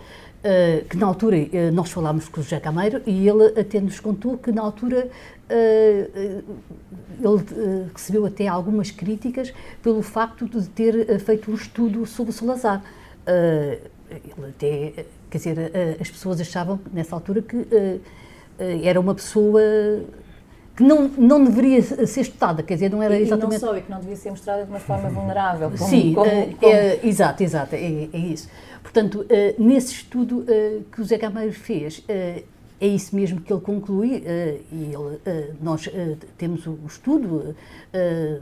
que 0.89 0.95
na 0.95 1.07
altura 1.07 1.35
nós 1.73 1.89
falámos 1.91 2.29
com 2.29 2.39
o 2.39 2.43
José 2.43 2.59
Cameiro 2.59 3.01
e 3.05 3.27
ele 3.27 3.59
até 3.59 3.81
nos 3.81 3.99
contou 3.99 4.37
que 4.37 4.49
na 4.49 4.61
altura 4.61 5.09
ele 5.49 6.43
recebeu 7.93 8.25
até 8.25 8.47
algumas 8.47 8.91
críticas 8.91 9.53
pelo 9.81 10.01
facto 10.01 10.47
de 10.47 10.67
ter 10.69 11.19
feito 11.19 11.51
um 11.51 11.55
estudo 11.55 12.05
sobre 12.05 12.31
o 12.31 12.33
Salazar. 12.33 12.83
ele 13.25 14.49
até, 14.49 15.05
quer 15.29 15.37
dizer, 15.37 15.71
as 15.99 16.09
pessoas 16.09 16.41
achavam 16.41 16.79
nessa 16.93 17.15
altura 17.15 17.41
que 17.41 17.67
era 18.83 18.99
uma 18.99 19.15
pessoa 19.15 19.61
que 20.75 20.83
não, 20.83 21.07
não 21.07 21.43
deveria 21.43 21.81
ser 21.81 22.21
estudada, 22.21 22.61
quer 22.61 22.75
dizer, 22.75 22.91
não 22.91 23.01
era 23.01 23.19
exatamente... 23.19 23.59
E 23.59 23.61
não 23.61 23.71
só, 23.71 23.77
e 23.77 23.81
que 23.81 23.89
não 23.89 23.99
devia 23.99 24.15
ser 24.15 24.29
mostrada 24.29 24.63
de 24.63 24.69
uma 24.69 24.79
forma 24.79 25.09
vulnerável. 25.09 25.71
Como, 25.71 25.89
Sim, 25.89 26.13
como, 26.13 26.55
como... 26.55 26.71
É, 26.71 26.99
exato, 27.03 27.41
exato, 27.41 27.73
é, 27.73 28.09
é 28.13 28.17
isso. 28.17 28.47
Portanto, 28.83 29.25
nesse 29.57 29.93
estudo 29.93 30.45
que 30.91 31.01
o 31.01 31.03
Zé 31.03 31.17
Gameiro 31.17 31.51
fez, 31.51 32.05
é 32.79 32.88
isso 32.88 33.15
mesmo 33.15 33.41
que 33.41 33.51
ele 33.51 33.62
conclui, 33.62 34.17
uh, 34.17 34.63
e 34.72 34.93
ele, 34.93 35.55
nós 35.62 35.89
temos 36.38 36.67
o 36.67 36.77
estudo, 36.86 37.55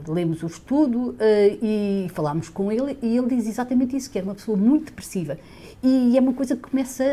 lemos 0.06 0.42
o 0.42 0.46
estudo 0.46 1.16
e 1.62 2.06
falámos 2.12 2.48
com 2.48 2.70
ele, 2.70 2.98
e 3.00 3.16
ele 3.16 3.28
diz 3.28 3.46
exatamente 3.46 3.96
isso, 3.96 4.10
que 4.10 4.18
era 4.18 4.26
uma 4.26 4.34
pessoa 4.34 4.56
muito 4.56 4.86
depressiva. 4.86 5.38
E 5.82 6.16
é 6.16 6.20
uma 6.20 6.34
coisa 6.34 6.54
que 6.56 6.62
começa 6.62 7.04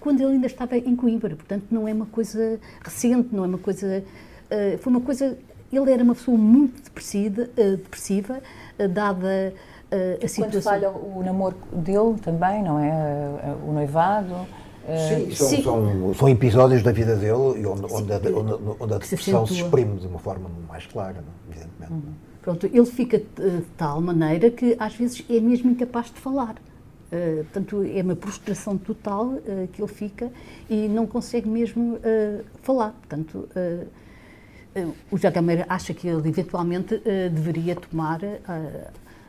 quando 0.00 0.20
ele 0.20 0.32
ainda 0.32 0.46
estava 0.46 0.76
em 0.76 0.96
Coimbra, 0.96 1.34
portanto 1.36 1.64
não 1.70 1.88
é 1.88 1.92
uma 1.92 2.06
coisa 2.06 2.58
recente, 2.82 3.28
não 3.32 3.44
é 3.44 3.46
uma 3.46 3.58
coisa... 3.58 4.04
foi 4.78 4.92
uma 4.92 5.00
coisa... 5.00 5.38
Ele 5.72 5.90
era 5.90 6.02
uma 6.02 6.14
pessoa 6.14 6.36
muito 6.36 6.82
depressiva, 6.82 7.48
depressiva 7.54 8.42
dada 8.90 9.54
a 10.22 10.28
situação... 10.28 10.50
Quando 10.50 10.62
falha 10.62 10.90
o 10.90 11.22
namoro 11.24 11.56
dele 11.72 12.18
também, 12.20 12.62
não 12.62 12.78
é? 12.78 13.56
O 13.66 13.72
noivado... 13.72 14.34
Sim, 15.08 15.34
são, 15.34 15.48
Sim. 15.48 15.62
São, 15.62 16.14
são, 16.14 16.28
episódios 16.28 16.82
da 16.82 16.90
vida 16.90 17.14
dele 17.14 17.32
onde, 17.66 17.84
onde, 17.92 18.12
a, 18.12 18.16
onde, 18.16 18.52
onde 18.80 18.94
a 18.94 18.98
depressão 18.98 19.46
se, 19.46 19.54
se, 19.54 19.60
exprime 19.60 19.98
de 19.98 20.06
uma 20.06 20.18
forma 20.18 20.50
mais 20.68 20.86
clara, 20.86 21.22
não? 21.22 21.54
evidentemente. 21.54 21.92
Uhum. 21.92 22.14
Pronto, 22.42 22.66
ele 22.66 22.86
fica 22.86 23.18
de 23.18 23.62
tal 23.76 24.00
maneira 24.00 24.50
que 24.50 24.74
às 24.78 24.94
vezes 24.96 25.24
é 25.30 25.38
mesmo 25.40 25.70
incapaz 25.70 26.06
de 26.06 26.18
falar. 26.18 26.56
Uh, 27.12 27.44
portanto, 27.44 27.84
é 27.84 28.02
uma 28.02 28.16
prostração 28.16 28.76
total 28.76 29.26
uh, 29.26 29.68
que 29.70 29.80
ele 29.80 29.92
fica 29.92 30.32
e 30.68 30.88
não 30.88 31.06
consegue 31.06 31.48
mesmo 31.48 31.96
uh, 31.96 32.44
falar. 32.62 32.90
Portanto, 32.92 33.48
o 35.10 35.16
José 35.16 35.30
Gameira 35.30 35.66
acha 35.68 35.92
que 35.92 36.08
ele 36.08 36.26
eventualmente 36.26 36.98
deveria 37.30 37.76
tomar 37.76 38.20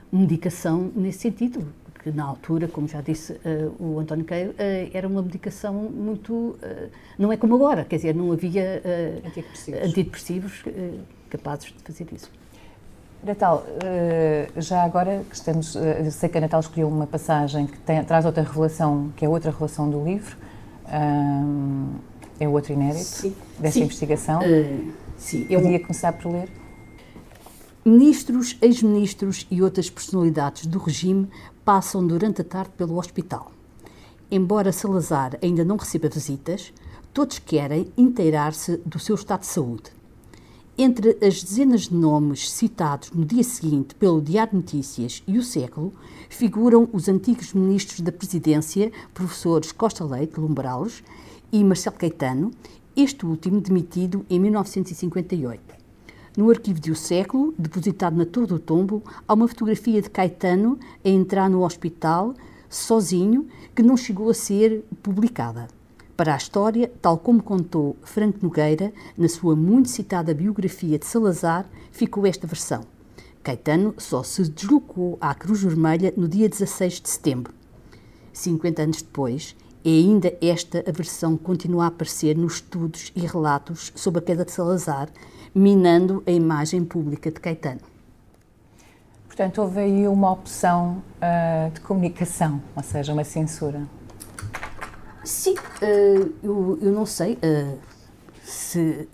medicação 0.09 0.89
nesse 0.95 1.19
sentido, 1.19 1.67
que 2.03 2.11
na 2.11 2.25
altura, 2.25 2.67
como 2.67 2.85
já 2.85 2.99
disse 2.99 3.31
uh, 3.31 3.73
o 3.79 3.97
António 3.97 4.25
Queiro, 4.25 4.51
uh, 4.51 4.55
era 4.93 5.07
uma 5.07 5.21
medicação 5.21 5.73
muito. 5.73 6.33
Uh, 6.33 6.89
não 7.17 7.31
é 7.31 7.37
como 7.37 7.55
agora, 7.55 7.85
quer 7.85 7.95
dizer, 7.95 8.13
não 8.13 8.31
havia 8.31 8.81
antidepressivos, 9.25 9.81
antidepressivos 9.81 10.63
capazes 11.29 11.67
de 11.67 11.83
fazer 11.83 12.07
isso. 12.11 12.29
Natal, 13.23 13.65
já 14.57 14.83
agora 14.83 15.23
que 15.29 15.35
estamos, 15.35 15.77
sei 16.11 16.27
que 16.27 16.37
a 16.37 16.41
Natal 16.41 16.59
escolheu 16.59 16.89
uma 16.89 17.07
passagem 17.07 17.67
que 17.67 17.77
tem, 17.79 18.03
traz 18.03 18.25
outra 18.25 18.43
revelação, 18.43 19.13
que 19.15 19.23
é 19.23 19.29
outra 19.29 19.49
revelação 19.49 19.89
do 19.89 20.03
livro, 20.03 20.35
é 22.37 22.47
outro 22.49 22.73
inédito 22.73 23.05
sim. 23.05 23.35
desta 23.57 23.79
sim. 23.79 23.85
investigação. 23.85 24.41
sim, 25.17 25.47
eu 25.49 25.61
podia 25.61 25.79
começar 25.79 26.11
por 26.11 26.33
ler. 26.33 26.49
Ministros, 27.85 28.55
ex-ministros 28.61 29.45
e 29.51 29.61
outras 29.61 29.89
personalidades 29.89 30.65
do 30.65 30.79
regime 30.79 31.27
passam 31.65 32.07
durante 32.07 32.39
a 32.39 32.43
tarde 32.45 32.71
pelo 32.77 32.97
hospital. 32.97 33.51
Embora 34.31 34.71
Salazar 34.71 35.37
ainda 35.43 35.65
não 35.65 35.75
receba 35.75 36.07
visitas, 36.07 36.71
todos 37.13 37.39
querem 37.39 37.91
inteirar-se 37.97 38.77
do 38.85 38.97
seu 38.99 39.15
estado 39.15 39.41
de 39.41 39.47
saúde. 39.47 39.91
Entre 40.77 41.17
as 41.21 41.43
dezenas 41.43 41.81
de 41.89 41.93
nomes 41.93 42.49
citados 42.49 43.11
no 43.11 43.25
dia 43.25 43.43
seguinte 43.43 43.93
pelo 43.95 44.21
Diário 44.21 44.55
Notícias 44.55 45.21
e 45.27 45.37
o 45.37 45.43
Século, 45.43 45.93
figuram 46.29 46.87
os 46.93 47.09
antigos 47.09 47.51
ministros 47.51 47.99
da 47.99 48.13
Presidência, 48.13 48.93
professores 49.13 49.73
Costa 49.73 50.05
Leite, 50.05 50.39
Lumbrales 50.39 51.03
e 51.51 51.61
Marcelo 51.61 51.97
Caetano, 51.97 52.51
este 52.95 53.25
último 53.25 53.59
demitido 53.59 54.25
em 54.29 54.39
1958. 54.39 55.82
No 56.35 56.49
arquivo 56.49 56.79
de 56.79 56.89
O 56.89 56.95
Século, 56.95 57.53
depositado 57.59 58.17
na 58.17 58.25
Torre 58.25 58.47
do 58.47 58.57
Tombo, 58.57 59.03
há 59.27 59.35
uma 59.35 59.47
fotografia 59.47 60.01
de 60.01 60.09
Caetano 60.09 60.79
a 61.05 61.07
entrar 61.07 61.47
no 61.47 61.63
hospital, 61.63 62.33
sozinho, 62.67 63.47
que 63.75 63.83
não 63.83 63.95
chegou 63.95 64.31
a 64.31 64.33
ser 64.33 64.83
publicada. 65.03 65.67
Para 66.17 66.33
a 66.33 66.37
história, 66.37 66.91
tal 66.99 67.19
como 67.19 67.43
contou 67.43 67.95
Franco 68.01 68.39
Nogueira 68.41 68.91
na 69.15 69.29
sua 69.29 69.55
muito 69.55 69.89
citada 69.89 70.33
biografia 70.33 70.97
de 70.97 71.05
Salazar, 71.05 71.69
ficou 71.91 72.25
esta 72.25 72.47
versão. 72.47 72.81
Caetano 73.43 73.93
só 73.99 74.23
se 74.23 74.49
deslocou 74.49 75.19
à 75.21 75.35
Cruz 75.35 75.61
Vermelha 75.61 76.11
no 76.17 76.27
dia 76.27 76.49
16 76.49 76.99
de 76.99 77.09
setembro. 77.09 77.53
50 78.31 78.81
anos 78.81 79.01
depois, 79.03 79.55
é 79.85 79.89
ainda 79.89 80.33
esta 80.41 80.83
a 80.87 80.91
versão 80.91 81.37
que 81.37 81.43
continua 81.43 81.83
a 81.83 81.87
aparecer 81.87 82.37
nos 82.37 82.55
estudos 82.55 83.11
e 83.15 83.19
relatos 83.19 83.91
sobre 83.95 84.19
a 84.19 84.23
queda 84.23 84.45
de 84.45 84.51
Salazar, 84.51 85.09
minando 85.53 86.23
a 86.25 86.31
imagem 86.31 86.83
pública 86.83 87.31
de 87.31 87.39
Caetano. 87.39 87.81
Portanto, 89.25 89.61
houve 89.61 89.79
aí 89.79 90.07
uma 90.07 90.31
opção 90.31 91.03
uh, 91.17 91.71
de 91.71 91.81
comunicação, 91.81 92.61
ou 92.75 92.83
seja, 92.83 93.13
uma 93.13 93.23
censura. 93.23 93.81
Sim, 95.23 95.55
uh, 95.55 96.33
eu, 96.43 96.77
eu, 96.81 96.91
não 96.91 97.05
sei 97.05 97.33
uh, 97.33 97.77
se 98.43 99.07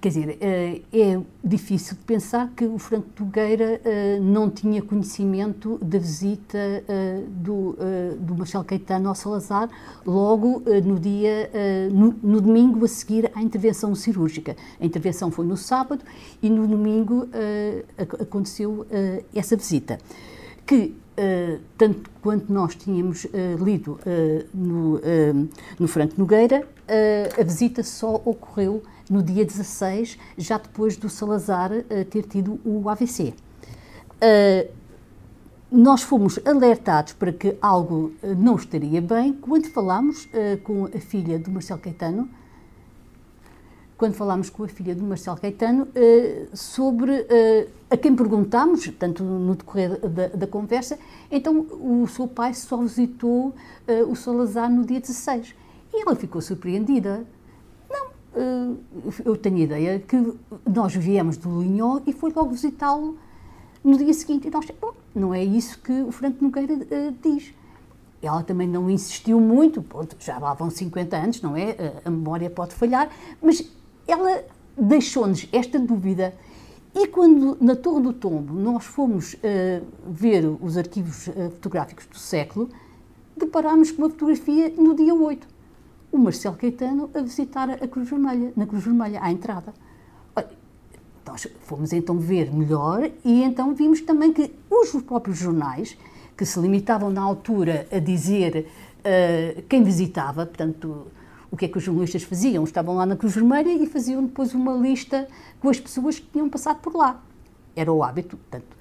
quer 0.00 0.08
dizer, 0.08 0.38
eh, 0.40 0.82
é 0.92 1.20
difícil 1.42 1.96
pensar 2.06 2.50
que 2.56 2.64
o 2.64 2.78
Franco 2.78 3.08
Nogueira 3.20 3.80
eh, 3.84 4.18
não 4.20 4.50
tinha 4.50 4.82
conhecimento 4.82 5.78
da 5.78 5.98
visita 5.98 6.58
eh, 6.58 7.22
do, 7.28 7.76
do 8.18 8.34
Marcelo 8.34 8.64
Caetano 8.64 9.08
ao 9.08 9.14
Salazar 9.14 9.68
logo 10.04 10.62
no 10.84 10.98
dia, 10.98 11.50
no, 11.92 12.14
no, 12.22 12.40
domingo 12.40 12.84
a 12.84 12.88
seguir 12.88 13.30
à 13.34 13.42
intervenção 13.42 13.94
cirúrgica. 13.94 14.56
A 14.80 14.84
intervenção 14.84 15.30
foi 15.30 15.46
no 15.46 15.56
sábado 15.56 16.02
e 16.42 16.50
no 16.50 16.66
domingo 16.66 17.28
aconteceu 18.20 18.86
essa 19.34 19.56
visita. 19.56 19.98
Que 20.66 20.94
tanto 21.76 22.10
quanto 22.20 22.52
nós 22.52 22.74
tínhamos 22.74 23.26
lido 23.62 23.98
no, 24.52 25.00
no 25.78 25.88
Franco 25.88 26.14
Nogueira, 26.18 26.66
a 27.38 27.42
visita 27.42 27.82
só 27.82 28.14
ocorreu 28.24 28.82
no 29.10 29.22
dia 29.22 29.44
16, 29.44 30.18
já 30.36 30.58
depois 30.58 30.96
do 30.96 31.08
Salazar 31.08 31.72
uh, 31.72 32.04
ter 32.06 32.22
tido 32.24 32.60
o 32.64 32.88
AVC. 32.88 33.28
Uh, 33.28 33.34
eh, 34.20 34.70
nós 35.70 36.02
fomos 36.02 36.38
alertados 36.44 37.12
para 37.12 37.32
que 37.32 37.56
algo 37.60 38.12
uh, 38.22 38.34
não 38.36 38.56
estaria 38.56 39.00
bem 39.00 39.32
quando 39.32 39.68
falámos 39.68 40.28
com 40.62 40.86
a 40.86 40.98
filha 40.98 41.38
do 41.38 41.50
Marcelo 41.50 41.80
Caetano, 41.80 42.28
quando 43.98 44.14
falámos 44.14 44.50
com 44.50 44.64
a 44.64 44.68
filha 44.68 44.94
do 44.94 45.02
Marcelo 45.02 45.38
Caetano 45.38 45.88
sobre 46.52 47.26
a 47.90 47.96
quem 47.96 48.14
perguntámos, 48.14 48.86
tanto 48.98 49.24
no 49.24 49.54
decorrer 49.54 49.98
da, 50.06 50.28
da, 50.28 50.46
conversa, 50.46 50.98
então 51.30 51.60
o 51.60 52.06
seu 52.06 52.28
pai 52.28 52.52
só 52.52 52.76
visitou 52.76 53.54
o 54.06 54.14
Salazar 54.14 54.70
no 54.70 54.84
dia 54.84 55.00
16. 55.00 55.54
E 55.94 56.02
ela 56.02 56.14
ficou 56.14 56.42
surpreendida 56.42 57.24
eh, 57.24 57.35
eu 59.24 59.36
tenho 59.36 59.56
a 59.56 59.60
ideia 59.60 59.98
que 59.98 60.34
nós 60.66 60.94
viemos 60.94 61.36
do 61.36 61.62
Linhó 61.62 62.00
e 62.06 62.12
foi 62.12 62.32
logo 62.32 62.50
visitá-lo 62.50 63.16
no 63.82 63.96
dia 63.96 64.12
seguinte. 64.12 64.48
E 64.48 64.50
nós, 64.50 64.66
bom, 64.80 64.92
não 65.14 65.32
é 65.32 65.42
isso 65.42 65.78
que 65.78 65.92
o 66.02 66.12
Franco 66.12 66.44
Nogueira 66.44 66.74
uh, 66.74 67.14
diz. 67.22 67.54
Ela 68.20 68.42
também 68.42 68.68
não 68.68 68.90
insistiu 68.90 69.40
muito, 69.40 69.82
pronto, 69.82 70.16
já 70.18 70.38
lá 70.38 70.52
vão 70.54 70.70
50 70.70 71.16
anos, 71.16 71.42
não 71.42 71.56
é? 71.56 71.70
Uh, 71.70 72.08
a 72.08 72.10
memória 72.10 72.50
pode 72.50 72.74
falhar, 72.74 73.08
mas 73.40 73.62
ela 74.06 74.44
deixou-nos 74.76 75.48
esta 75.52 75.78
dúvida. 75.78 76.34
E 76.94 77.06
quando 77.06 77.56
na 77.60 77.76
Torre 77.76 78.02
do 78.02 78.12
Tombo 78.12 78.54
nós 78.54 78.84
fomos 78.84 79.34
uh, 79.34 79.38
ver 80.06 80.44
os 80.60 80.76
arquivos 80.76 81.28
fotográficos 81.52 82.06
do 82.06 82.18
século, 82.18 82.68
deparámos 83.36 83.90
com 83.90 84.02
uma 84.02 84.10
fotografia 84.10 84.72
no 84.76 84.94
dia 84.94 85.14
8 85.14 85.55
o 86.16 86.18
Marcelo 86.18 86.56
Caetano 86.56 87.10
a 87.14 87.20
visitar 87.20 87.70
a 87.70 87.88
Cruz 87.88 88.08
Vermelha, 88.08 88.52
na 88.56 88.66
Cruz 88.66 88.84
Vermelha, 88.84 89.20
à 89.22 89.30
entrada. 89.30 89.72
Nós 91.26 91.46
fomos 91.62 91.92
então 91.92 92.18
ver 92.18 92.52
melhor 92.54 93.10
e 93.24 93.42
então 93.42 93.74
vimos 93.74 94.00
também 94.00 94.32
que 94.32 94.54
os 94.70 95.02
próprios 95.02 95.38
jornais, 95.38 95.98
que 96.36 96.46
se 96.46 96.58
limitavam 96.60 97.10
na 97.10 97.20
altura 97.20 97.86
a 97.90 97.98
dizer 97.98 98.68
uh, 99.00 99.62
quem 99.62 99.82
visitava, 99.82 100.46
portanto, 100.46 101.08
o 101.50 101.56
que 101.56 101.64
é 101.64 101.68
que 101.68 101.78
os 101.78 101.82
jornalistas 101.82 102.22
faziam? 102.22 102.62
Estavam 102.62 102.94
lá 102.94 103.04
na 103.04 103.16
Cruz 103.16 103.34
Vermelha 103.34 103.70
e 103.70 103.86
faziam 103.86 104.22
depois 104.22 104.54
uma 104.54 104.72
lista 104.74 105.26
com 105.60 105.68
as 105.68 105.80
pessoas 105.80 106.18
que 106.18 106.26
tinham 106.26 106.48
passado 106.48 106.78
por 106.80 106.94
lá. 106.94 107.20
Era 107.74 107.92
o 107.92 108.04
hábito, 108.04 108.36
portanto. 108.36 108.76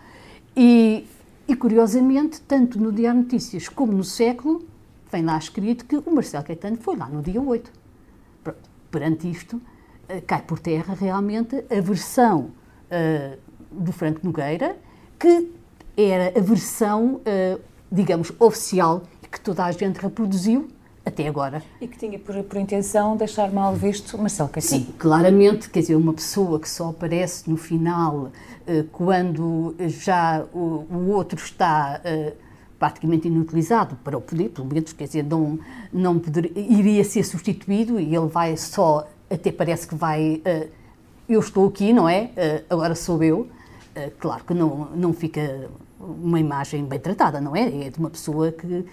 E, 0.55 1.07
e 1.47 1.55
curiosamente, 1.55 2.39
tanto 2.41 2.79
no 2.79 2.91
Diário 2.91 3.21
Notícias 3.21 3.67
como 3.67 3.91
no 3.91 4.03
Século, 4.03 4.63
vem 5.11 5.23
lá 5.23 5.37
escrito 5.37 5.85
que 5.85 5.97
o 5.97 6.11
Marcelo 6.13 6.43
Caetano 6.43 6.77
foi 6.77 6.95
lá 6.95 7.07
no 7.07 7.21
dia 7.21 7.41
8. 7.41 7.71
Perante 8.91 9.29
isto, 9.29 9.61
eh, 10.07 10.21
cai 10.21 10.41
por 10.41 10.59
terra 10.59 10.93
realmente 10.93 11.63
a 11.69 11.81
versão 11.81 12.51
uh, 12.91 13.37
do 13.71 13.91
Franco 13.91 14.21
Nogueira, 14.23 14.77
que 15.19 15.51
era 15.97 16.37
a 16.37 16.41
versão, 16.41 17.15
uh, 17.15 17.61
digamos, 17.91 18.31
oficial 18.39 19.03
que 19.31 19.39
toda 19.39 19.65
a 19.65 19.71
gente 19.71 19.97
reproduziu 19.99 20.69
até 21.05 21.27
agora. 21.27 21.61
E 21.81 21.87
que 21.87 21.97
tinha 21.97 22.17
por, 22.17 22.41
por 22.43 22.57
intenção 22.57 23.17
deixar 23.17 23.51
mal 23.51 23.75
visto 23.75 24.17
Marcelo 24.17 24.49
Caetano. 24.49 24.85
Sim, 24.85 24.93
claramente, 24.97 25.69
quer 25.69 25.81
dizer, 25.81 25.95
uma 25.95 26.13
pessoa 26.13 26.59
que 26.59 26.69
só 26.69 26.89
aparece 26.89 27.49
no 27.49 27.57
final 27.57 28.31
uh, 28.67 28.83
quando 28.91 29.75
já 29.87 30.45
o, 30.53 30.85
o 30.89 31.09
outro 31.09 31.37
está 31.37 32.01
praticamente 32.85 33.27
inutilizado 33.27 33.95
para 34.03 34.15
o 34.15 34.21
poder, 34.21 34.49
pelo 34.49 34.67
menos, 34.67 34.93
quer 34.93 35.05
dizer, 35.05 35.23
não, 35.23 35.59
não 35.91 36.19
poder, 36.19 36.51
iria 36.55 37.03
ser 37.03 37.23
substituído 37.23 37.99
e 37.99 38.15
ele 38.15 38.27
vai 38.27 38.55
só, 38.55 39.07
até 39.27 39.51
parece 39.51 39.87
que 39.87 39.95
vai, 39.95 40.43
uh, 40.45 40.69
eu 41.27 41.39
estou 41.39 41.67
aqui, 41.67 41.91
não 41.91 42.07
é? 42.07 42.25
Uh, 42.25 42.65
agora 42.69 42.93
sou 42.93 43.23
eu. 43.23 43.39
Uh, 43.39 44.11
claro 44.19 44.43
que 44.43 44.53
não, 44.53 44.91
não 44.95 45.13
fica 45.13 45.67
uma 45.99 46.39
imagem 46.39 46.85
bem 46.85 46.99
tratada, 46.99 47.41
não 47.41 47.55
é? 47.55 47.87
É 47.87 47.89
de 47.89 47.97
uma 47.97 48.09
pessoa 48.11 48.51
que 48.51 48.85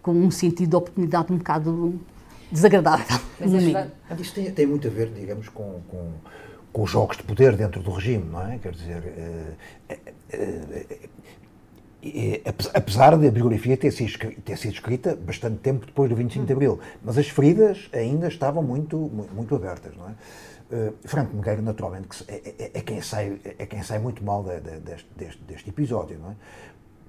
com 0.00 0.12
um 0.12 0.30
sentido 0.30 0.70
de 0.70 0.76
oportunidade 0.76 1.32
um 1.32 1.38
bocado 1.38 1.98
desagradável. 2.52 3.18
Mas 4.08 4.20
isto 4.20 4.34
tem, 4.34 4.50
tem, 4.52 4.66
muito 4.66 4.86
a 4.86 4.90
ver, 4.90 5.08
digamos, 5.08 5.48
com, 5.48 5.80
com, 5.88 6.12
com, 6.72 6.82
os 6.82 6.90
jogos 6.90 7.16
de 7.16 7.24
poder 7.24 7.56
dentro 7.56 7.82
do 7.82 7.90
regime, 7.90 8.26
não 8.30 8.46
é? 8.46 8.58
Quer 8.58 8.72
dizer, 8.72 9.02
apesar 12.74 13.16
da 13.16 13.30
biografia 13.30 13.76
ter 13.76 13.90
sido, 13.90 14.34
ter 14.42 14.58
sido 14.58 14.74
escrita 14.74 15.16
bastante 15.16 15.58
tempo 15.58 15.86
depois 15.86 16.10
do 16.10 16.16
25 16.16 16.46
de 16.46 16.52
Abril, 16.52 16.80
mas 17.02 17.16
as 17.16 17.28
feridas 17.28 17.88
ainda 17.92 18.28
estavam 18.28 18.62
muito, 18.62 18.98
muito 19.32 19.54
abertas, 19.54 19.96
não 19.96 20.08
é? 20.08 20.14
Uh, 20.64 20.94
Franco 21.06 21.36
Nogueira, 21.36 21.60
naturalmente, 21.60 22.24
é, 22.26 22.54
é, 22.58 22.70
é, 22.74 22.80
quem 22.80 23.00
sai, 23.00 23.38
é 23.58 23.66
quem 23.66 23.82
sai 23.82 23.98
muito 23.98 24.24
mal 24.24 24.42
de, 24.42 24.60
de, 24.60 24.80
deste, 24.80 25.42
deste, 25.46 25.68
episódio, 25.68 26.18
não 26.18 26.30
é? 26.30 26.36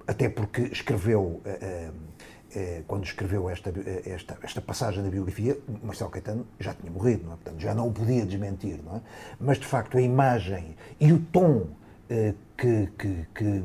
Até 0.06 0.28
porque 0.28 0.62
escreveu, 0.62 1.20
uh, 1.22 1.40
uh, 1.42 2.84
quando 2.86 3.04
escreveu 3.04 3.48
esta, 3.48 3.72
esta, 4.04 4.38
esta 4.42 4.60
passagem 4.60 5.02
da 5.02 5.08
biografia, 5.08 5.58
Marcelo 5.82 6.10
Caetano 6.10 6.46
já 6.60 6.74
tinha 6.74 6.92
morrido, 6.92 7.24
não 7.24 7.32
é? 7.32 7.36
Portanto, 7.36 7.60
já 7.60 7.74
não 7.74 7.88
o 7.88 7.92
podia 7.92 8.26
desmentir, 8.26 8.78
não 8.84 8.96
é? 8.96 9.00
Mas, 9.40 9.58
de 9.58 9.66
facto, 9.66 9.96
a 9.96 10.02
imagem 10.02 10.76
e 11.00 11.12
o 11.12 11.18
tom 11.18 11.66
que, 12.56 12.88
que, 12.98 13.26
que, 13.34 13.62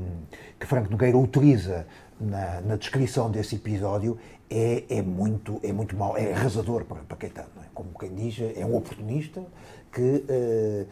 que 0.60 0.66
Franco 0.66 0.92
Nogueira 0.92 1.18
utiliza 1.18 1.86
na, 2.20 2.62
na, 2.62 2.76
descrição 2.76 3.30
desse 3.30 3.56
episódio 3.56 4.18
é, 4.50 4.84
é, 4.90 5.02
muito, 5.02 5.60
é 5.64 5.72
muito 5.72 5.96
mau, 5.96 6.18
é 6.18 6.34
arrasador 6.34 6.86
para, 6.86 7.02
para 7.04 7.18
Caetano. 7.18 7.50
É? 7.64 7.68
Como 7.74 7.90
quem 7.98 8.14
diz, 8.14 8.40
é 8.56 8.66
um 8.66 8.76
oportunista 8.76 9.44
que 9.92 10.02
uh, 10.02 10.88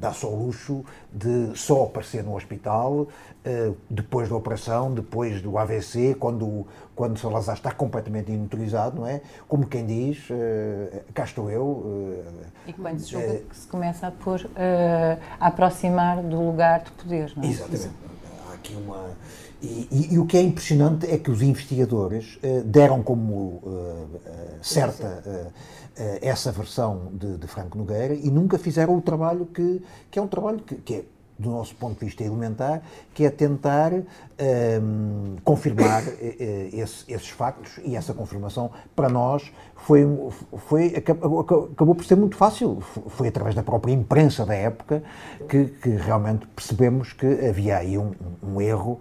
dá-se 0.00 0.24
ao 0.24 0.34
luxo 0.34 0.84
de 1.12 1.56
só 1.56 1.84
aparecer 1.84 2.22
no 2.24 2.34
hospital 2.34 2.92
uh, 3.02 3.76
depois 3.88 4.28
da 4.28 4.36
operação, 4.36 4.92
depois 4.92 5.40
do 5.42 5.58
AVC, 5.58 6.14
quando, 6.18 6.66
quando 6.94 7.18
Salazar 7.18 7.56
está 7.56 7.72
completamente 7.72 8.30
inutilizado, 8.30 9.00
não 9.00 9.06
é? 9.06 9.20
Como 9.48 9.66
quem 9.66 9.86
diz, 9.86 10.28
cá 11.14 11.24
estou 11.24 11.50
eu. 11.50 12.24
e 12.66 12.72
quando 12.72 12.98
se 12.98 13.10
julga 13.10 13.38
que 13.38 13.56
se 13.56 13.66
começa 13.66 14.06
a 14.06 14.10
pôr, 14.10 14.48
a 15.40 15.46
aproximar 15.46 16.22
do 16.22 16.40
lugar 16.40 16.84
de 16.84 16.90
poder, 16.92 17.32
não 17.36 17.44
é? 17.44 17.46
Exatamente. 17.46 17.90
Há 18.48 18.54
aqui 18.54 18.74
uma 18.74 19.10
e, 19.62 19.88
e, 19.90 20.14
e, 20.14 20.18
o 20.18 20.26
que 20.26 20.36
é 20.36 20.42
impressionante 20.42 21.06
é 21.06 21.18
que 21.18 21.30
os 21.30 21.42
investigadores 21.42 22.36
uh, 22.36 22.62
deram 22.64 23.02
como 23.02 23.34
uh, 23.34 23.60
uh, 23.66 24.20
certa 24.62 25.52
essa 26.22 26.50
versão 26.50 27.08
de, 27.12 27.36
de, 27.36 27.46
Franco 27.46 27.76
Nogueira 27.76 28.14
e 28.14 28.30
nunca 28.30 28.58
fizeram 28.58 28.96
o 28.96 29.02
trabalho 29.02 29.44
que, 29.44 29.82
que 30.10 30.18
é 30.18 30.22
um 30.22 30.26
trabalho 30.26 30.60
que, 30.60 30.76
que 30.76 30.94
é, 30.94 31.04
do 31.38 31.50
nosso 31.50 31.74
ponto 31.74 31.98
de 31.98 32.06
vista 32.06 32.24
elementar, 32.24 32.80
que 33.12 33.22
é 33.22 33.28
tentar 33.28 33.92
ehm, 33.92 35.36
confirmar 35.44 36.02
esse, 36.72 37.04
esses 37.06 37.28
factos 37.28 37.80
e 37.84 37.96
essa 37.96 38.14
confirmação 38.14 38.70
para 38.96 39.10
nós 39.10 39.52
foi, 39.74 40.06
foi 40.68 40.94
acabou, 40.96 41.40
acabou 41.40 41.94
por 41.94 42.04
ser 42.04 42.16
muito 42.16 42.36
fácil. 42.36 42.80
Foi 42.80 43.28
através 43.28 43.54
da 43.54 43.62
própria 43.62 43.92
imprensa 43.92 44.46
da 44.46 44.54
época 44.54 45.02
que, 45.48 45.66
que 45.66 45.90
realmente 45.90 46.46
percebemos 46.48 47.12
que 47.12 47.26
havia 47.26 47.78
aí 47.78 47.98
um, 47.98 48.12
um 48.42 48.60
erro 48.60 49.00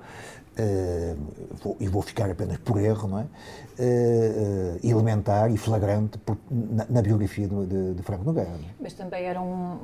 vou, 1.61 1.77
e 1.79 1.87
vou 1.87 2.01
ficar 2.01 2.29
apenas 2.29 2.57
por 2.57 2.79
erro, 2.79 3.07
não 3.07 3.19
é? 3.19 3.25
Uh, 3.79 4.77
elementar 4.83 5.49
e 5.49 5.57
flagrante 5.57 6.17
por, 6.17 6.37
na, 6.51 6.85
na, 6.89 7.01
biografia 7.01 7.47
de, 7.47 7.65
de, 7.65 7.93
de 7.93 8.03
Franco 8.03 8.25
Nogueira. 8.25 8.49
É? 8.49 8.69
Mas 8.79 8.91
também 8.93 9.23
era 9.23 9.41
um, 9.41 9.79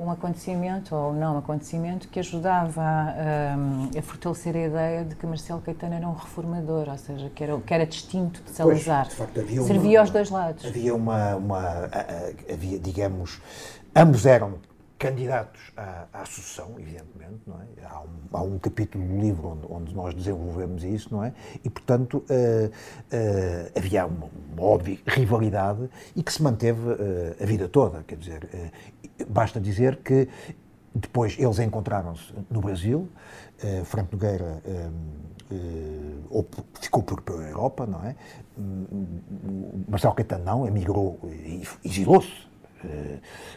um 0.00 0.10
acontecimento, 0.10 0.94
ou 0.94 1.12
não 1.12 1.36
acontecimento, 1.36 2.08
que 2.08 2.18
ajudava 2.20 2.80
a, 2.80 3.98
a, 3.98 4.02
fortalecer 4.02 4.56
a 4.56 4.60
ideia 4.60 5.04
de 5.04 5.14
que 5.14 5.26
Marcelo 5.26 5.60
Caetano 5.60 5.94
era 5.94 6.08
um 6.08 6.14
reformador, 6.14 6.88
ou 6.88 6.98
seja, 6.98 7.30
que 7.34 7.44
era, 7.44 7.60
que 7.60 7.74
era 7.74 7.84
distinto 7.84 8.42
de 8.42 8.50
Salazar. 8.50 9.04
Pois, 9.04 9.10
de 9.10 9.16
facto, 9.16 9.40
havia 9.40 9.62
Servia 9.62 9.90
uma, 9.90 10.00
aos 10.00 10.10
dois 10.10 10.30
lados. 10.30 10.64
Havia 10.64 10.94
uma, 10.94 11.36
uma 11.36 11.90
havia, 12.50 12.78
digamos, 12.78 13.42
ambos 13.94 14.24
eram 14.24 14.54
candidatos 14.98 15.60
à, 15.76 16.06
à 16.12 16.24
sucessão, 16.26 16.74
evidentemente, 16.78 17.40
não 17.46 17.56
é? 17.60 17.86
Há 17.86 18.00
um, 18.00 18.08
há 18.32 18.42
um 18.42 18.58
capítulo 18.58 19.06
do 19.06 19.20
livro 19.20 19.48
onde, 19.48 19.66
onde, 19.70 19.94
nós 19.94 20.12
desenvolvemos 20.12 20.82
isso, 20.82 21.14
não 21.14 21.22
é? 21.22 21.32
E, 21.64 21.70
portanto, 21.70 22.24
uh, 22.28 22.66
uh, 22.66 23.78
havia 23.78 24.06
uma, 24.06 24.28
uma, 24.52 24.62
óbvia 24.62 24.98
rivalidade 25.06 25.88
e 26.16 26.22
que 26.22 26.32
se 26.32 26.42
manteve 26.42 26.80
uh, 26.80 26.96
a 27.40 27.46
vida 27.46 27.68
toda, 27.68 28.02
quer 28.02 28.16
dizer, 28.16 28.72
basta 29.28 29.60
dizer 29.60 29.96
que 30.02 30.28
depois 30.92 31.36
eles 31.38 31.60
encontraram-se 31.60 32.34
no 32.50 32.60
Brasil, 32.60 33.08
Franco 33.84 34.16
Nogueira 34.16 34.62
ficou 36.80 37.02
por, 37.02 37.20
pela 37.22 37.42
Europa, 37.42 37.86
não 37.86 38.04
é? 38.04 38.16
Marcelo 39.88 40.14
Caetano 40.14 40.44
não, 40.44 40.66
emigrou 40.66 41.20
e 41.24 41.62
exilou-se 41.84 42.48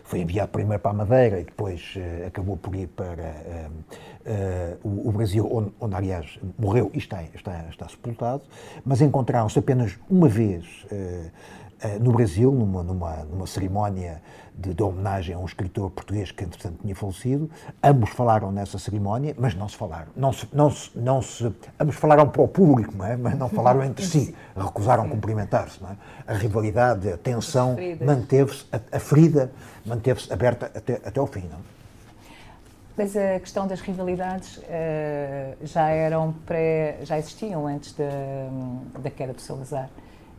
foi 0.04 0.20
enviado 0.20 0.52
primeiro 0.52 0.82
para 0.82 0.92
a 0.92 0.94
Madeira 0.94 1.40
e 1.40 1.44
depois 1.44 1.94
uh, 1.96 2.28
acabou 2.28 2.58
por 2.58 2.76
ir 2.76 2.88
para 2.88 3.70
o, 4.84 5.10
o, 5.10 5.12
Brasil, 5.12 5.48
onde, 5.52 5.72
onde, 5.80 5.96
aliás 5.96 6.40
morreu 6.58 6.92
e 6.94 6.98
está, 6.98 7.24
está, 7.24 7.66
está 7.70 7.88
sepultado, 7.90 8.44
mas 8.86 9.02
encontraram-se 9.02 9.58
apenas 9.58 9.98
uma 10.10 10.28
vez 10.28 10.86
no 12.00 12.12
Brasil, 12.12 12.52
numa, 12.52 12.84
numa, 12.84 13.24
numa 13.24 13.48
cerimónia 13.48 14.22
de, 14.62 14.74
de, 14.74 14.84
homenagem 14.84 15.36
a 15.36 15.40
um 15.40 15.46
escritor 15.46 15.90
português 15.90 16.32
que, 16.32 16.44
entretanto, 16.44 16.80
tinha 16.82 16.96
falecido. 16.96 17.50
Ambos 17.84 18.12
falaram 18.12 18.52
nessa 18.52 18.78
cerimónia, 18.78 19.36
mas 19.38 19.56
não 19.56 19.68
se 19.68 19.76
falaram. 19.76 20.08
Não 20.16 20.32
se, 20.32 20.48
não 20.54 20.70
se, 20.70 20.92
não 20.96 21.22
se, 21.22 21.52
ambos 21.80 21.96
falaram 21.96 22.30
para 22.30 22.42
o 22.42 22.48
público, 22.48 22.96
não 22.96 23.06
é? 23.06 23.18
mas 23.18 23.38
não 23.38 23.50
falaram 23.50 23.84
entre 23.84 24.06
si. 24.06 24.36
Recusaram 24.56 25.10
cumprimentar-se. 25.10 25.80
É? 25.84 26.32
A 26.32 26.36
rivalidade, 26.36 27.12
a 27.12 27.18
tensão 27.18 27.76
manteve-se, 28.00 28.66
a, 28.72 28.98
a 28.98 29.00
ferida 29.00 29.52
manteve-se 29.86 30.32
aberta 30.32 30.72
até, 30.76 31.02
até 31.04 31.20
ao 31.20 31.28
fim. 31.28 31.42
Não 31.50 31.58
é? 31.58 31.82
Mas 32.98 33.16
a 33.16 33.40
questão 33.40 33.66
das 33.66 33.82
rivalidades 33.82 34.58
uh, 34.58 34.62
já 35.64 35.90
eram 35.90 36.34
pré, 36.46 36.98
já 37.04 37.18
existiam 37.18 37.66
antes 37.66 37.94
da, 37.94 38.06
da 39.00 39.10
queda 39.10 39.34
do 39.34 39.42
Salazar. 39.42 39.90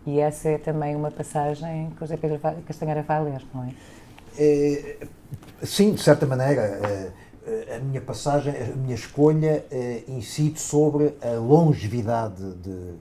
E 0.07 0.21
essa 0.21 0.49
é 0.49 0.59
também 0.59 0.97
uma 0.97 1.11
passagem 1.11 1.91
que 1.91 1.97
o 1.97 2.07
José 2.07 2.17
Pedro 2.17 2.41
Castanheira 2.67 3.03
vai 3.03 3.23
ler, 3.23 3.43
não 3.55 3.65
é? 3.65 3.69
É 4.38 4.97
sim, 5.64 5.95
de 5.95 6.03
certa 6.03 6.27
maneira. 6.27 6.62
É, 6.62 7.77
a 7.77 7.79
minha 7.81 8.01
passagem, 8.01 8.55
a 8.55 8.77
minha 8.77 8.95
escolha 8.95 9.64
é, 9.71 10.05
incide 10.07 10.61
sobre 10.61 11.14
a 11.21 11.33
longevidade 11.40 12.40
de, 12.55 12.95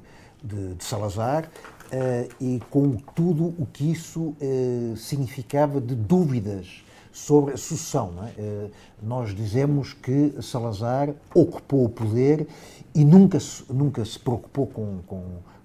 de, 0.43 0.73
de 0.73 0.83
Salazar 0.83 1.47
é, 1.91 2.27
e 2.39 2.59
com 2.71 2.91
tudo 3.13 3.53
o 3.59 3.67
que 3.71 3.91
isso 3.91 4.35
é, 4.41 4.95
significava 4.95 5.79
de 5.79 5.93
dúvidas 5.93 6.83
sobre 7.11 7.53
a 7.53 7.57
sucessão. 7.57 8.13
É? 8.37 8.69
nós 9.01 9.35
dizemos 9.35 9.93
que 9.93 10.33
Salazar 10.41 11.13
ocupou 11.35 11.85
o 11.85 11.89
poder 11.89 12.47
e 12.95 13.03
nunca, 13.03 13.37
nunca 13.69 14.03
se 14.05 14.17
preocupou 14.17 14.65
com, 14.65 14.99
com 15.05 15.21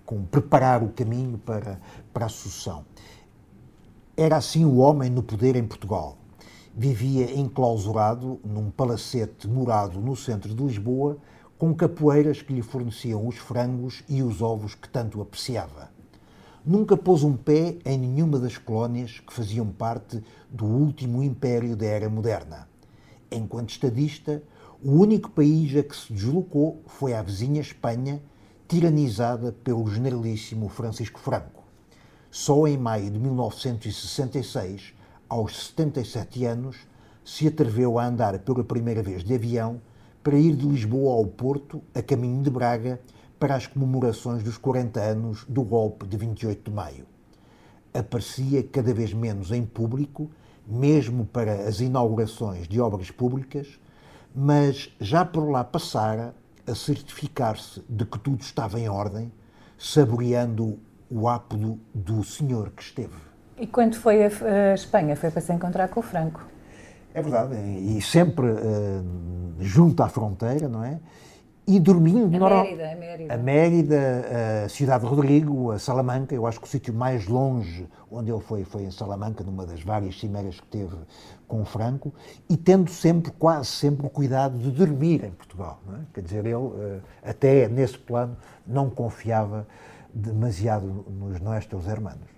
com 0.07 0.25
preparar 0.25 0.83
o 0.83 0.89
caminho 0.91 1.37
para, 1.37 1.79
para 2.15 2.27
a 2.27 2.29
sucessão. 2.29 2.85
Era 4.19 4.39
assim 4.39 4.65
o 4.65 4.79
homem 4.79 5.11
no 5.11 5.23
poder 5.23 5.57
em 5.57 5.67
Portugal. 5.67 6.17
Vivia 6.75 7.39
enclausurado 7.39 8.41
num 8.43 8.71
palacete 8.71 9.47
morado 9.47 10.01
no 10.01 10.17
centro 10.17 10.55
de 10.55 10.65
Lisboa, 10.65 11.19
com 11.59 11.75
capoeiras 11.75 12.41
que 12.41 12.55
lhe 12.55 12.63
forneciam 12.63 13.27
os 13.27 13.37
frangos 13.37 14.03
e 14.09 14.23
os 14.23 14.41
ovos 14.41 14.75
que 14.75 14.89
tanto 14.89 15.21
apreciava. 15.21 15.91
Nunca 16.65 16.97
pôs 16.97 17.23
um 17.23 17.37
pé 17.37 17.77
em 17.85 17.99
nenhuma 17.99 18.39
das 18.39 18.57
colónias 18.57 19.21
que 19.21 19.35
faziam 19.35 19.67
parte 19.67 20.25
do 20.49 20.65
último 20.65 21.23
império 21.23 21.77
da 21.77 21.85
era 21.85 22.09
moderna. 22.09 22.67
Enquanto 23.31 23.69
estadista, 23.69 24.43
o 24.83 24.93
único 24.93 25.31
país 25.31 25.77
a 25.77 25.83
que 25.83 25.95
se 25.95 26.11
deslocou 26.11 26.81
foi 26.87 27.13
a 27.13 27.21
vizinha 27.21 27.61
Espanha, 27.61 28.23
tiranizada 28.67 29.53
pelo 29.53 29.87
generalíssimo 29.91 30.71
Francisco 30.71 31.21
Franco. 31.21 31.56
Só 32.39 32.67
em 32.67 32.77
maio 32.77 33.11
de 33.11 33.19
1966, 33.19 34.93
aos 35.27 35.69
77 35.69 36.45
anos, 36.45 36.77
se 37.25 37.49
atreveu 37.49 37.99
a 37.99 38.07
andar 38.07 38.39
pela 38.41 38.63
primeira 38.63 39.03
vez 39.03 39.25
de 39.25 39.35
avião 39.35 39.81
para 40.23 40.37
ir 40.37 40.55
de 40.55 40.67
Lisboa 40.67 41.15
ao 41.15 41.27
Porto, 41.27 41.83
a 41.95 42.03
caminho 42.03 42.43
de 42.43 42.51
Braga, 42.51 43.01
para 43.41 43.55
as 43.55 43.67
comemorações 43.67 44.43
dos 44.43 44.59
40 44.59 45.01
anos 45.01 45.47
do 45.49 45.63
golpe 45.63 46.07
de 46.07 46.19
28 46.19 46.69
de 46.69 46.77
maio. 46.77 47.07
Aparecia 47.95 48.63
cada 48.63 48.93
vez 48.93 49.15
menos 49.15 49.51
em 49.51 49.65
público, 49.65 50.31
mesmo 50.67 51.25
para 51.25 51.67
as 51.67 51.81
inaugurações 51.81 52.69
de 52.69 52.79
obras 52.79 53.11
públicas, 53.11 53.81
mas 54.35 54.95
já 55.01 55.25
por 55.25 55.49
lá 55.49 55.65
passara 55.65 56.35
a 56.67 56.75
certificar-se 56.75 57.83
de 57.89 58.05
que 58.05 58.19
tudo 58.19 58.43
estava 58.43 58.79
em 58.79 58.91
ordem, 58.91 59.33
saboreando 59.79 60.79
o 61.11 61.29
ápodo 61.29 61.79
do 61.95 62.23
senhor 62.25 62.71
que 62.71 62.83
esteve. 62.83 63.15
E 63.59 63.67
quando 63.67 63.97
foi 63.97 64.25
a, 64.25 64.75
Espanha, 64.75 65.17
foi 65.17 65.31
para 65.31 65.41
se 65.41 65.53
encontrar 65.53 65.89
com 65.89 66.01
o 66.01 66.03
Franco? 66.03 66.45
É 67.15 67.23
verdade, 67.23 67.55
e 67.57 68.03
sempre 68.03 68.47
uh, 68.47 69.05
junto 69.59 70.03
à 70.03 70.09
fronteira, 70.09 70.69
não 70.69 70.85
é? 70.85 70.99
E 71.67 71.81
dormindo... 71.81 72.45
A 72.45 72.63
Mérida, 72.63 72.93
a 72.93 72.95
Mérida. 72.95 73.35
A 73.35 73.37
Mérida, 73.37 74.25
a 74.65 74.69
Cidade 74.69 75.03
de 75.03 75.11
Rodrigo, 75.11 75.73
a 75.73 75.79
Salamanca, 75.81 76.33
eu 76.33 76.47
acho 76.47 76.61
que 76.61 76.67
o 76.67 76.71
sítio 76.71 76.95
mais 76.95 77.27
longe 77.27 77.89
onde 78.09 78.31
ele 78.31 78.41
foi, 78.41 78.63
foi 78.63 78.83
em 78.83 78.91
Salamanca, 78.91 79.43
numa 79.43 79.67
das 79.67 79.83
várias 79.83 80.21
cimeiras 80.21 80.61
que 80.61 80.67
teve 80.67 80.95
com 81.49 81.63
o 81.63 81.65
Franco, 81.65 82.13
e 82.49 82.57
tendo 82.57 82.89
sempre, 82.91 83.33
quase 83.33 83.67
sempre, 83.67 84.07
o 84.07 84.11
cuidado 84.11 84.57
de 84.59 84.71
dormir 84.71 85.25
em 85.25 85.31
Portugal, 85.31 85.81
é? 85.89 85.99
Quer 86.15 86.21
dizer, 86.21 86.47
ele, 86.47 86.55
uh, 86.55 87.01
até 87.25 87.67
nesse 87.67 87.99
plano, 87.99 88.37
não 88.65 88.89
confiava 88.89 89.67
demasiado 90.17 90.87
nos 90.87 91.41
nossos 91.41 91.87
hermanos. 91.87 92.29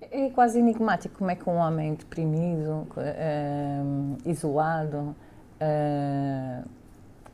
É 0.00 0.30
quase 0.30 0.58
enigmático 0.60 1.18
como 1.18 1.30
é 1.30 1.34
que 1.34 1.48
um 1.50 1.56
homem 1.56 1.94
deprimido, 1.94 2.86
uh, 2.96 4.18
isolado, 4.24 5.14
uh, 5.60 6.68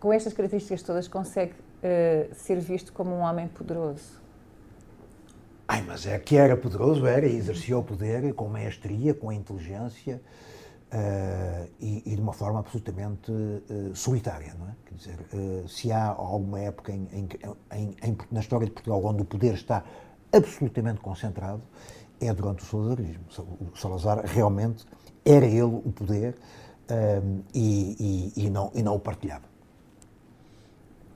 com 0.01 0.13
estas 0.13 0.33
características 0.33 0.83
todas, 0.83 1.07
consegue 1.07 1.53
uh, 1.53 2.35
ser 2.35 2.59
visto 2.61 2.93
como 2.93 3.15
um 3.15 3.21
homem 3.21 3.47
poderoso. 3.49 4.23
Ai, 5.69 5.83
mas 5.87 6.07
é 6.07 6.19
que 6.19 6.37
era 6.37 6.57
poderoso, 6.57 7.07
era, 7.07 7.27
e 7.27 7.37
exercia 7.37 7.77
o 7.77 7.83
poder 7.83 8.33
com 8.35 8.49
maestria, 8.49 9.15
com 9.15 9.31
inteligência 9.31 10.21
e, 11.81 12.03
e, 12.07 12.15
de 12.15 12.21
uma 12.21 12.33
forma 12.33 12.61
absolutamente 12.61 13.33
solitária, 13.95 14.55
não 14.59 14.69
é? 14.69 14.75
Quer 14.87 14.95
dizer, 14.95 15.69
se 15.69 15.91
há 15.91 16.07
alguma 16.07 16.61
época 16.61 16.93
em, 16.93 17.09
em, 17.13 17.97
em, 18.03 18.17
na 18.31 18.41
história 18.41 18.67
de 18.67 18.73
Portugal 18.73 19.05
onde 19.05 19.23
o 19.23 19.25
poder 19.25 19.55
está 19.55 19.83
absolutamente 20.33 21.01
concentrado, 21.01 21.63
é 22.21 22.33
durante 22.33 22.63
o 22.63 22.67
salazarismo. 22.67 23.25
O 23.73 23.77
Salazar 23.77 24.25
realmente 24.25 24.85
era 25.25 25.47
ele 25.47 25.63
o 25.63 25.93
poder 25.93 26.37
um, 26.91 27.43
e, 27.55 28.33
e, 28.37 28.47
e, 28.47 28.51
não, 28.51 28.71
e 28.75 28.83
não 28.83 28.95
o 28.95 29.01
partilhava. 29.01 29.45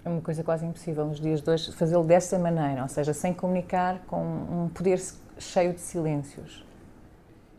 É 0.04 0.08
uma 0.08 0.20
coisa 0.20 0.42
quase 0.42 0.64
impossível 0.64 1.04
nos 1.06 1.20
dias 1.20 1.42
de 1.42 1.50
hoje 1.50 1.72
fazê-lo 1.72 2.04
dessa 2.04 2.38
maneira, 2.38 2.82
ou 2.82 2.88
seja, 2.88 3.12
sem 3.12 3.34
comunicar 3.34 4.00
com 4.06 4.22
um 4.22 4.68
poder 4.68 5.00
cheio 5.38 5.74
de 5.74 5.80
silêncios. 5.80 6.64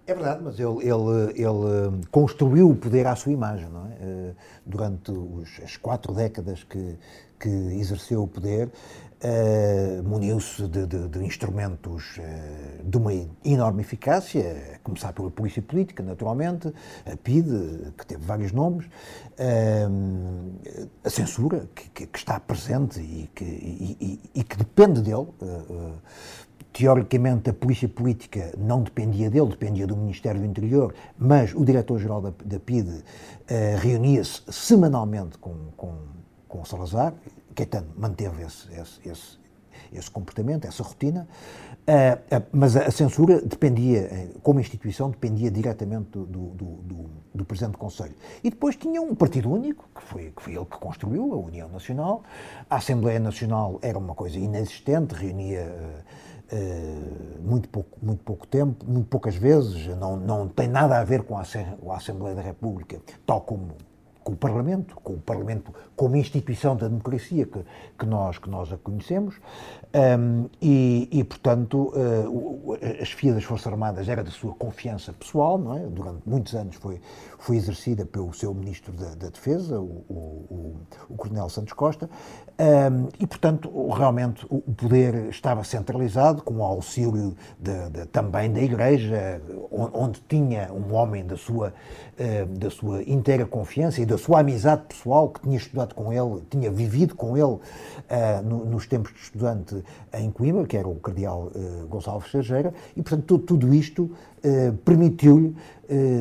É 0.09 0.13
verdade, 0.15 0.41
mas 0.43 0.59
ele, 0.59 0.79
ele, 0.79 1.33
ele 1.35 1.47
hum, 1.47 2.01
construiu 2.09 2.71
o 2.71 2.75
poder 2.75 3.05
à 3.05 3.15
sua 3.15 3.31
imagem, 3.31 3.69
não 3.69 3.85
é? 3.85 3.89
Eh, 4.01 4.33
durante 4.65 5.11
os, 5.11 5.59
as 5.63 5.77
quatro 5.77 6.15
décadas 6.15 6.63
que, 6.63 6.97
que 7.39 7.47
exerceu 7.47 8.23
o 8.23 8.27
poder, 8.27 8.71
Uh, 9.21 10.01
muniu-se 10.01 10.65
de, 10.65 10.87
de, 10.87 11.09
de, 11.09 11.25
instrumentos 11.25 12.17
uh, 12.19 12.89
de 12.89 12.97
uma 12.97 13.11
enorme 13.43 13.81
eficácia, 13.81 14.75
a 14.75 14.79
começar 14.79 15.11
pela 15.11 15.29
polícia 15.29 15.61
política, 15.61 16.01
naturalmente, 16.01 16.73
a 17.05 17.17
PIDE, 17.17 17.91
que 17.97 18.05
teve 18.05 18.23
vários 18.23 18.53
nomes, 18.53 18.85
uh, 18.85 20.81
a 21.03 21.09
censura, 21.09 21.67
que, 21.75 22.07
que, 22.07 22.17
está 22.17 22.39
presente 22.39 23.01
e 23.01 23.29
que, 23.35 23.43
e, 23.43 23.97
e, 23.99 24.39
e 24.39 24.41
que 24.41 24.55
depende 24.55 25.01
dele. 25.01 25.27
Teoricamente, 26.79 27.49
a 27.49 27.53
polícia 27.53 27.89
política 27.89 28.53
não 28.57 28.81
dependia 28.81 29.29
dele, 29.29 29.49
dependia 29.49 29.85
do 29.85 29.97
Ministério 29.97 30.39
do 30.39 30.47
Interior, 30.47 30.95
mas 31.17 31.53
o 31.53 31.65
diretor-geral 31.65 32.21
da, 32.21 32.33
da 32.45 32.57
PIDE 32.57 33.03
reunia-se 33.81 34.43
semanalmente 34.47 35.37
com, 35.39 35.53
com, 35.75 35.93
com 36.47 36.63
Salazar, 36.63 37.13
Caetano 37.53 37.87
manteve 37.97 38.43
esse, 38.43 38.71
esse, 38.71 39.09
esse, 39.09 39.39
esse 39.91 40.09
comportamento, 40.09 40.65
essa 40.65 40.81
rotina, 40.81 41.27
uh, 41.87 42.37
uh, 42.37 42.45
mas 42.53 42.77
a, 42.77 42.85
a, 42.85 42.91
censura 42.91 43.41
dependia, 43.41 43.99
eh, 43.99 44.29
como 44.41 44.61
instituição, 44.61 45.09
dependia 45.09 45.51
diretamente 45.51 46.11
do, 46.11 46.25
do, 46.25 46.47
do, 46.53 47.09
do, 47.33 47.45
Presidente 47.45 47.73
do 47.73 47.77
Conselho. 47.77 48.15
E 48.41 48.49
depois 48.49 48.77
tinha 48.77 49.01
um 49.01 49.13
partido 49.13 49.51
único, 49.51 49.89
que 49.93 50.01
foi, 50.03 50.31
que 50.31 50.41
foi 50.41 50.53
ele 50.55 50.65
que 50.65 50.77
construiu, 50.77 51.33
a 51.33 51.37
União 51.37 51.67
Nacional. 51.67 52.23
A 52.69 52.77
Assembleia 52.77 53.19
Nacional 53.19 53.77
era 53.81 53.97
uma 53.97 54.15
coisa 54.15 54.37
inexistente, 54.37 55.13
reunia. 55.13 55.63
Uh, 55.63 56.28
muito, 57.41 57.69
pouco, 57.69 57.97
muito 58.01 58.23
pouco 58.23 58.47
tempo, 58.47 58.85
muito 58.87 59.07
poucas 59.07 59.35
vezes, 59.35 59.87
não, 59.97 60.17
não 60.17 60.47
tem 60.47 60.67
nada 60.67 60.99
a 60.99 61.03
ver 61.03 61.23
com 61.23 61.37
a, 61.37 61.43
com 61.79 61.91
a 61.91 61.97
Assembleia 61.97 62.35
da 62.35 62.41
República, 62.41 62.99
tal 63.25 63.41
como 63.41 63.75
com 64.29 64.33
o 64.33 64.35
Parlamento, 64.35 64.95
com 64.95 65.13
o 65.13 65.19
Parlamento 65.19 65.73
como 65.95 66.15
instituição 66.15 66.75
da 66.75 66.87
democracia 66.87 67.45
que, 67.45 67.65
que, 67.97 68.05
nós, 68.05 68.37
que 68.37 68.49
nós 68.49 68.71
a 68.71 68.77
conhecemos, 68.77 69.35
um, 70.19 70.47
e, 70.61 71.09
e, 71.11 71.23
portanto, 71.23 71.91
uh, 71.95 72.77
a 73.01 73.05
chefia 73.05 73.33
das 73.33 73.43
Forças 73.43 73.67
Armadas 73.67 74.07
era 74.07 74.23
da 74.23 74.29
sua 74.29 74.53
confiança 74.53 75.11
pessoal, 75.13 75.57
não 75.57 75.75
é? 75.75 75.79
durante 75.79 76.21
muitos 76.27 76.53
anos 76.53 76.75
foi, 76.75 77.01
foi 77.39 77.55
exercida 77.55 78.05
pelo 78.05 78.31
seu 78.33 78.53
Ministro 78.53 78.93
da, 78.93 79.15
da 79.15 79.29
Defesa, 79.29 79.79
o, 79.79 80.05
o, 80.09 80.75
o, 81.09 81.15
Coronel 81.15 81.49
Santos 81.49 81.73
Costa, 81.73 82.09
um, 82.59 83.07
e, 83.17 83.25
portanto, 83.25 83.71
realmente 83.89 84.45
o 84.49 84.59
poder 84.59 85.29
estava 85.29 85.63
centralizado, 85.63 86.41
com 86.41 86.55
o 86.55 86.63
auxílio 86.63 87.33
de, 87.57 87.89
de, 87.89 88.05
também 88.07 88.51
da 88.51 88.61
Igreja, 88.61 89.41
onde, 89.71 90.19
tinha 90.27 90.69
um 90.73 90.93
homem 90.93 91.25
da 91.25 91.37
sua, 91.37 91.69
uh, 92.19 92.45
da 92.57 92.69
sua 92.69 93.01
inteira 93.03 93.45
confiança 93.45 94.01
e 94.01 94.05
da 94.05 94.17
sua 94.17 94.41
amizade 94.41 94.81
pessoal, 94.89 95.29
que 95.29 95.39
tinha 95.39 95.55
estudado 95.55 95.95
com 95.95 96.11
ele, 96.11 96.43
tinha 96.49 96.69
vivido 96.69 97.15
com 97.15 97.37
ele 97.37 97.45
uh, 97.45 97.61
no, 98.43 98.65
nos 98.65 98.85
tempos 98.85 99.13
de 99.13 99.19
estudante 99.19 99.81
em 100.13 100.29
Coimbra, 100.29 100.67
que 100.67 100.75
era 100.75 100.87
o 100.87 100.95
cardeal 100.95 101.53
uh, 101.55 101.87
Gonçalves 101.87 102.29
Sergeira, 102.29 102.73
e, 102.91 103.01
portanto, 103.01 103.23
tudo, 103.23 103.43
tudo 103.45 103.73
isto 103.73 104.11
permitiu-lhe, 104.85 105.53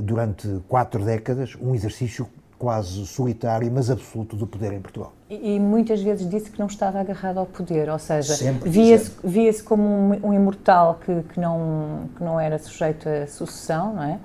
durante 0.03 0.61
quatro 0.67 1.05
décadas, 1.05 1.57
um 1.61 1.73
exercício 1.73 2.27
quase 2.59 3.07
solitário, 3.07 3.71
mas 3.73 3.89
absoluto 3.89 4.35
do 4.35 4.47
poder 4.47 4.73
em 4.73 4.81
Portugal. 4.81 5.13
E, 5.31 5.55
e 5.55 5.61
muitas 5.61 6.03
vezes 6.03 6.29
disse 6.29 6.51
que 6.51 6.59
não 6.59 6.67
estava 6.67 7.01
agarrado 7.01 7.39
ao 7.39 7.47
poder, 7.47 7.89
ou 7.89 7.99
seja, 7.99 8.35
via-se 8.65 9.13
via 9.23 9.53
como 9.63 9.83
um, 9.83 10.29
um 10.29 10.35
imortal 10.35 10.99
que, 11.05 11.23
que, 11.33 11.41
não, 11.41 12.09
que 12.17 12.23
não 12.23 12.41
era 12.41 12.59
sujeito 12.59 13.09
à 13.09 13.27
sucessão, 13.27 13.95
não 13.95 14.03
é? 14.03 14.19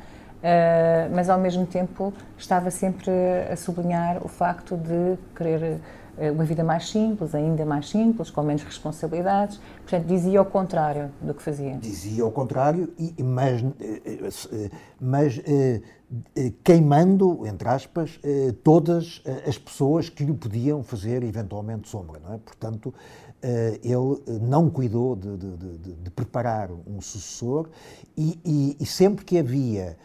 Uh, 0.43 1.15
mas 1.15 1.29
ao 1.29 1.39
mesmo 1.39 1.65
tempo 1.65 2.13
estava 2.37 2.69
sempre 2.69 3.11
a 3.49 3.55
sublinhar 3.55 4.21
o 4.25 4.27
facto 4.27 4.75
de 4.75 5.17
querer 5.33 5.79
uh, 6.17 6.33
uma 6.33 6.43
vida 6.43 6.65
mais 6.65 6.89
simples, 6.89 7.33
ainda 7.33 7.65
mais 7.65 7.89
simples, 7.89 8.29
com 8.29 8.43
menos 8.43 8.61
responsabilidades. 8.61 9.57
Portanto, 9.83 10.05
dizia 10.05 10.41
o 10.41 10.45
contrário 10.45 11.09
do 11.21 11.33
que 11.33 11.41
fazia. 11.41 11.77
Dizia 11.77 12.25
o 12.25 12.31
contrário, 12.31 12.91
e, 12.99 13.23
mas, 13.23 13.63
eh, 13.79 14.69
mas 14.99 15.41
queimando, 16.63 17.45
entre 17.47 17.67
aspas, 17.67 18.19
todas 18.63 19.21
as 19.47 19.57
pessoas 19.57 20.09
que 20.09 20.23
lhe 20.23 20.33
podiam 20.33 20.83
fazer 20.83 21.23
eventualmente 21.23 21.89
sombra. 21.89 22.19
Não 22.19 22.35
é? 22.35 22.37
Portanto, 22.37 22.93
ele 23.41 24.39
não 24.41 24.69
cuidou 24.69 25.15
de, 25.15 25.37
de, 25.37 25.57
de, 25.57 25.93
de 25.95 26.09
preparar 26.11 26.69
um 26.71 27.01
sucessor 27.01 27.69
e, 28.15 28.39
e, 28.45 28.77
e 28.79 28.85
sempre 28.85 29.25
que 29.25 29.37
havia 29.37 29.97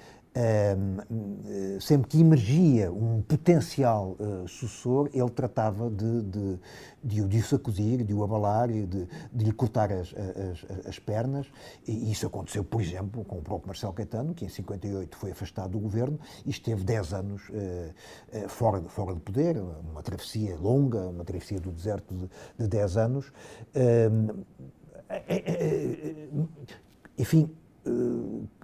sempre 1.81 2.09
que 2.09 2.20
emergia 2.20 2.92
um 2.92 3.22
potencial 3.22 4.16
uh, 4.18 4.46
sucessor, 4.46 5.11
ele 5.12 5.31
tratava 5.31 5.90
de, 5.90 6.22
de, 6.22 6.59
de, 7.03 7.24
de, 7.24 7.38
o 7.38 7.42
sacudir, 7.42 8.05
de 8.05 8.14
o 8.14 8.22
abalar, 8.22 8.68
de, 8.68 8.87
de 8.87 9.44
lhe 9.44 9.53
cortar 9.53 9.92
as, 9.92 10.14
as, 10.14 10.87
as, 10.87 10.98
pernas. 10.98 11.46
E 11.87 12.11
isso 12.11 12.27
aconteceu, 12.27 12.62
por 12.62 12.81
exemplo, 12.81 13.24
com 13.24 13.38
o 13.38 13.42
próprio 13.42 13.68
Marcelo 13.68 13.92
Caetano, 13.92 14.35
que 14.35 14.44
em 14.44 14.48
58 14.48 15.16
foi 15.16 15.33
afastado 15.33 15.70
do 15.70 15.79
governo 15.79 16.18
e 16.46 16.51
esteve 16.51 16.85
10 16.85 17.14
anos 17.14 17.48
uh, 17.48 17.53
uh, 17.53 18.48
fora, 18.48 18.81
fora 18.83 19.14
de 19.14 19.20
poder, 19.20 19.59
uma 19.59 20.03
travessia 20.03 20.57
longa, 20.57 21.09
uma 21.09 21.24
travessia 21.24 21.61
do 21.61 21.70
deserto 21.70 22.14
de, 22.14 22.29
de 22.59 22.68
10 22.68 22.96
anos. 22.96 23.33
enfim, 27.18 27.51
eh, 27.51 27.67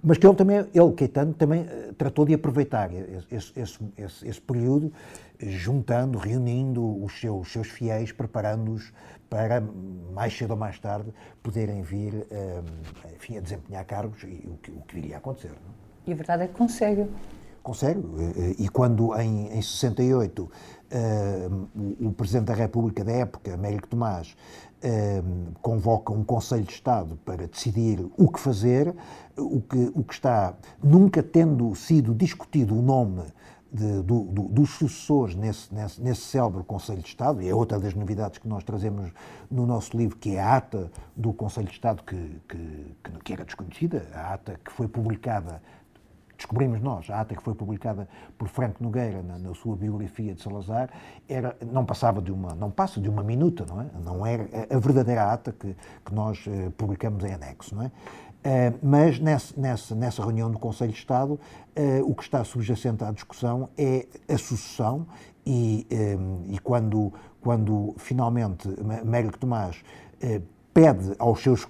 mas 0.03 0.17
que 0.17 0.27
ele 0.27 0.35
também, 0.35 0.57
ele, 0.57 0.93
Caetano, 0.95 1.33
também 1.33 1.61
eh, 1.61 1.93
tratou 1.97 2.25
de 2.25 2.33
aproveitar 2.33 2.91
esse, 2.93 3.59
esse, 3.59 3.79
esse, 3.97 4.27
esse 4.27 4.41
período, 4.41 4.91
juntando, 5.39 6.17
reunindo 6.17 7.03
os 7.03 7.19
seus, 7.19 7.51
seus 7.51 7.67
fiéis, 7.67 8.11
preparando-os 8.11 8.93
para, 9.29 9.61
mais 10.13 10.37
cedo 10.37 10.51
ou 10.51 10.57
mais 10.57 10.79
tarde, 10.79 11.11
poderem 11.41 11.81
vir 11.81 12.25
eh, 12.29 12.61
enfim, 13.15 13.37
a 13.37 13.41
desempenhar 13.41 13.85
cargos 13.85 14.23
e 14.23 14.47
o 14.47 14.57
que, 14.61 14.71
o 14.71 14.81
que 14.81 14.95
viria 14.95 15.15
a 15.15 15.17
acontecer. 15.17 15.49
Não? 15.49 15.85
E 16.07 16.13
a 16.13 16.15
verdade 16.15 16.43
é 16.43 16.47
que 16.47 16.53
consegue. 16.53 17.07
Consegue. 17.63 17.99
E 18.59 18.69
quando, 18.69 19.19
em, 19.19 19.47
em 19.57 19.61
68, 19.61 20.43
uh, 20.43 20.49
o, 21.75 22.09
o 22.09 22.13
Presidente 22.13 22.45
da 22.45 22.53
República 22.53 23.03
da 23.03 23.11
época, 23.11 23.55
Américo 23.55 23.87
Tomás, 23.87 24.35
convoca 25.61 26.11
um 26.13 26.23
Conselho 26.23 26.63
de 26.63 26.73
Estado 26.73 27.17
para 27.25 27.47
decidir 27.47 28.05
o 28.17 28.29
que 28.29 28.39
fazer, 28.39 28.95
o 29.37 29.61
que, 29.61 29.91
o 29.93 30.03
que 30.03 30.13
está, 30.13 30.53
nunca 30.83 31.21
tendo 31.23 31.73
sido 31.75 32.13
discutido 32.13 32.77
o 32.77 32.81
nome 32.81 33.23
de, 33.71 34.01
do, 34.03 34.23
do, 34.23 34.43
dos 34.43 34.69
sucessores 34.71 35.35
nesse, 35.35 35.73
nesse, 35.73 36.01
nesse 36.01 36.21
célebre 36.21 36.63
Conselho 36.63 37.01
de 37.01 37.07
Estado, 37.07 37.41
e 37.41 37.49
é 37.49 37.53
outra 37.53 37.79
das 37.79 37.93
novidades 37.93 38.37
que 38.37 38.47
nós 38.47 38.63
trazemos 38.63 39.11
no 39.51 39.65
nosso 39.65 39.97
livro, 39.97 40.17
que 40.17 40.35
é 40.35 40.39
a 40.39 40.55
ata 40.55 40.89
do 41.15 41.33
Conselho 41.33 41.67
de 41.67 41.73
Estado, 41.73 42.01
que, 42.03 42.41
que, 42.47 43.19
que 43.23 43.33
era 43.33 43.43
desconhecida, 43.43 44.07
a 44.13 44.33
ata 44.33 44.59
que 44.63 44.71
foi 44.71 44.87
publicada 44.87 45.61
descobrimos 46.37 46.81
nós, 46.81 47.09
a 47.09 47.21
ata 47.21 47.35
que 47.35 47.41
foi 47.41 47.53
publicada 47.53 48.07
por 48.37 48.47
Franco 48.47 48.83
Nogueira 48.83 49.21
na, 49.21 49.37
na, 49.37 49.53
sua 49.53 49.75
biografia 49.75 50.33
de 50.33 50.41
Salazar, 50.41 50.89
era, 51.27 51.55
não 51.71 51.85
passava 51.85 52.21
de 52.21 52.31
uma, 52.31 52.53
não 52.55 52.69
passa 52.69 52.99
de 52.99 53.09
uma 53.09 53.23
minuta, 53.23 53.65
não 53.67 53.81
é? 53.81 53.85
Não 54.03 54.25
era 54.25 54.47
a 54.69 54.79
verdadeira 54.79 55.31
ata 55.31 55.51
que, 55.51 55.75
que 56.03 56.13
nós 56.13 56.43
eh, 56.47 56.71
publicamos 56.77 57.23
em 57.23 57.33
anexo, 57.33 57.75
não 57.75 57.83
é? 57.83 57.91
Uh, 58.45 58.77
mas 58.83 59.19
nessa, 59.19 59.59
nessa, 59.59 59.95
nessa, 59.95 60.21
reunião 60.21 60.51
do 60.51 60.59
Conselho 60.59 60.91
de 60.91 60.99
Estado, 60.99 61.31
uh, 61.33 61.39
o 62.07 62.13
que 62.13 62.21
está 62.21 62.43
subjacente 62.43 63.03
à 63.03 63.11
discussão 63.11 63.69
é 63.75 64.05
a 64.29 64.37
sucessão 64.37 65.07
e, 65.43 65.87
um, 66.19 66.53
e 66.53 66.59
quando, 66.59 67.11
quando 67.41 67.95
finalmente 67.97 68.69
Mérico 69.03 69.39
Tomás 69.39 69.77
uh, 70.23 70.43
pede 70.71 71.15
aos 71.17 71.41
seus 71.41 71.67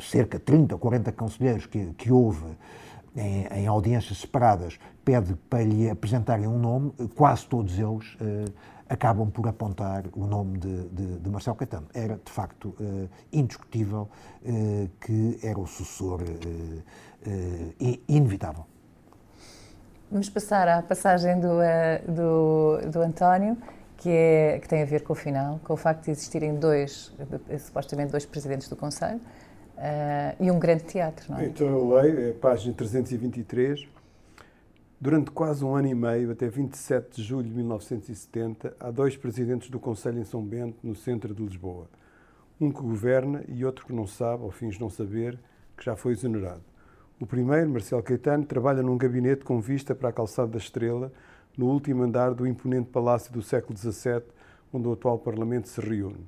cerca 0.00 0.38
de 0.38 0.44
30, 0.44 0.78
40 0.78 1.12
conselheiros 1.12 1.66
que, 1.66 1.92
que 1.94 2.10
houve 2.10 2.46
em, 3.16 3.46
em, 3.46 3.66
audiências 3.66 4.18
separadas, 4.18 4.78
pede 5.04 5.34
para 5.48 5.64
lhe 5.64 5.88
apresentarem 5.88 6.46
um 6.46 6.58
nome, 6.58 6.92
quase 7.14 7.46
todos 7.46 7.78
eles 7.78 8.16
acabam 8.88 9.30
por 9.30 9.46
apontar 9.48 10.04
o 10.12 10.26
nome 10.26 10.58
de, 10.58 10.88
de, 10.88 11.18
de 11.18 11.30
Marcelo 11.30 11.56
Caetano. 11.56 11.86
Era, 11.92 12.18
de 12.24 12.30
facto, 12.30 12.74
uh, 12.80 13.08
indiscutível 13.32 14.08
uh, 14.42 14.88
que 15.00 15.38
era 15.42 15.58
o 15.58 15.66
sucessor 15.66 16.22
uh, 16.22 17.96
inevitável. 18.08 18.64
Vamos 20.10 20.28
passar 20.30 20.68
à 20.68 20.82
passagem 20.82 21.40
do, 21.40 21.58
do, 22.06 22.90
do 22.92 23.00
António, 23.00 23.56
que, 23.96 24.08
é, 24.08 24.58
que 24.60 24.68
tem 24.68 24.82
a 24.82 24.84
ver 24.84 25.02
com 25.02 25.12
o 25.12 25.16
final, 25.16 25.58
com 25.64 25.74
o 25.74 25.76
facto 25.76 26.04
de 26.04 26.12
existirem 26.12 26.54
dois, 26.54 27.12
supostamente 27.58 28.12
dois 28.12 28.24
presidentes 28.24 28.68
do 28.68 28.76
Conselho, 28.76 29.20
e 30.40 30.50
um 30.50 30.58
grande 30.58 30.84
teatro, 30.84 31.32
não 31.32 31.38
é? 31.38 31.46
Então 31.46 31.66
eu 31.66 31.88
leio, 31.88 32.30
é 32.30 32.32
página 32.32 32.74
323, 32.74 33.86
Durante 34.98 35.30
quase 35.30 35.62
um 35.62 35.74
ano 35.76 35.88
e 35.88 35.94
meio, 35.94 36.30
até 36.30 36.48
27 36.48 37.16
de 37.16 37.22
julho 37.22 37.46
de 37.46 37.54
1970, 37.54 38.74
há 38.80 38.90
dois 38.90 39.14
presidentes 39.14 39.68
do 39.68 39.78
Conselho 39.78 40.18
em 40.18 40.24
São 40.24 40.42
Bento, 40.42 40.78
no 40.82 40.94
centro 40.94 41.34
de 41.34 41.42
Lisboa. 41.42 41.86
Um 42.58 42.72
que 42.72 42.80
governa 42.80 43.44
e 43.46 43.62
outro 43.62 43.84
que 43.84 43.92
não 43.92 44.06
sabe, 44.06 44.42
ou 44.42 44.50
fins 44.50 44.78
não 44.78 44.88
saber, 44.88 45.38
que 45.76 45.84
já 45.84 45.94
foi 45.94 46.12
exonerado. 46.12 46.62
O 47.20 47.26
primeiro, 47.26 47.68
Marcelo 47.68 48.02
Caetano, 48.02 48.46
trabalha 48.46 48.82
num 48.82 48.96
gabinete 48.96 49.44
com 49.44 49.60
vista 49.60 49.94
para 49.94 50.08
a 50.08 50.12
Calçada 50.12 50.52
da 50.52 50.58
Estrela, 50.58 51.12
no 51.58 51.66
último 51.66 52.02
andar 52.02 52.32
do 52.32 52.46
imponente 52.46 52.88
palácio 52.88 53.30
do 53.30 53.42
século 53.42 53.78
XVII, 53.78 54.22
onde 54.72 54.88
o 54.88 54.92
atual 54.94 55.18
Parlamento 55.18 55.68
se 55.68 55.78
reúne. 55.78 56.26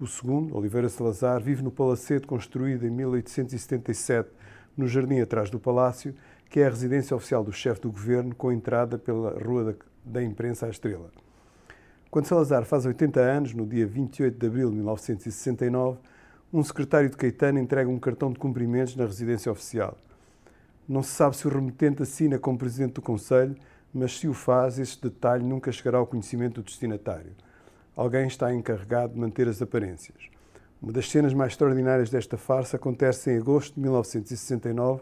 O 0.00 0.08
segundo, 0.08 0.56
Oliveira 0.56 0.88
Salazar, 0.88 1.40
vive 1.40 1.62
no 1.62 1.70
palacete 1.70 2.26
construído 2.26 2.84
em 2.84 2.90
1877, 2.90 4.28
no 4.76 4.88
jardim 4.88 5.20
atrás 5.20 5.50
do 5.50 5.60
palácio, 5.60 6.12
que 6.50 6.58
é 6.58 6.66
a 6.66 6.68
residência 6.68 7.16
oficial 7.16 7.44
do 7.44 7.52
chefe 7.52 7.80
do 7.82 7.92
governo, 7.92 8.34
com 8.34 8.50
entrada 8.50 8.98
pela 8.98 9.30
Rua 9.40 9.76
da, 10.04 10.20
Imprensa 10.20 10.66
à 10.66 10.68
Estrela. 10.68 11.12
Quando 12.10 12.26
Salazar 12.26 12.64
faz 12.64 12.84
80 12.84 13.20
anos, 13.20 13.54
no 13.54 13.64
dia 13.64 13.86
28 13.86 14.36
de 14.36 14.46
abril 14.48 14.68
de 14.68 14.76
1969, 14.76 15.98
um 16.52 16.64
secretário 16.64 17.08
de 17.08 17.16
Caetano 17.16 17.60
entrega 17.60 17.88
um 17.88 17.98
cartão 17.98 18.32
de 18.32 18.38
cumprimentos 18.38 18.96
na 18.96 19.04
residência 19.04 19.50
oficial. 19.50 19.96
Não 20.88 21.04
se 21.04 21.10
sabe 21.10 21.36
se 21.36 21.46
o 21.46 21.50
remetente 21.50 22.02
assina 22.02 22.36
como 22.36 22.58
presidente 22.58 22.94
do 22.94 23.02
Conselho, 23.02 23.54
mas 23.92 24.18
se 24.18 24.26
o 24.26 24.34
faz, 24.34 24.76
esse 24.80 25.00
detalhe 25.00 25.44
nunca 25.44 25.70
chegará 25.70 25.98
ao 25.98 26.06
conhecimento 26.06 26.60
do 26.60 26.64
destinatário. 26.64 27.30
Alguém 27.96 28.26
está 28.26 28.52
encarregado 28.52 29.14
de 29.14 29.20
manter 29.20 29.46
as 29.46 29.62
aparências. 29.62 30.18
Uma 30.82 30.92
das 30.92 31.08
cenas 31.08 31.32
mais 31.32 31.52
extraordinárias 31.52 32.10
desta 32.10 32.36
farsa 32.36 32.76
acontece 32.76 33.30
em 33.30 33.38
agosto 33.38 33.74
de 33.74 33.80
1969, 33.80 35.00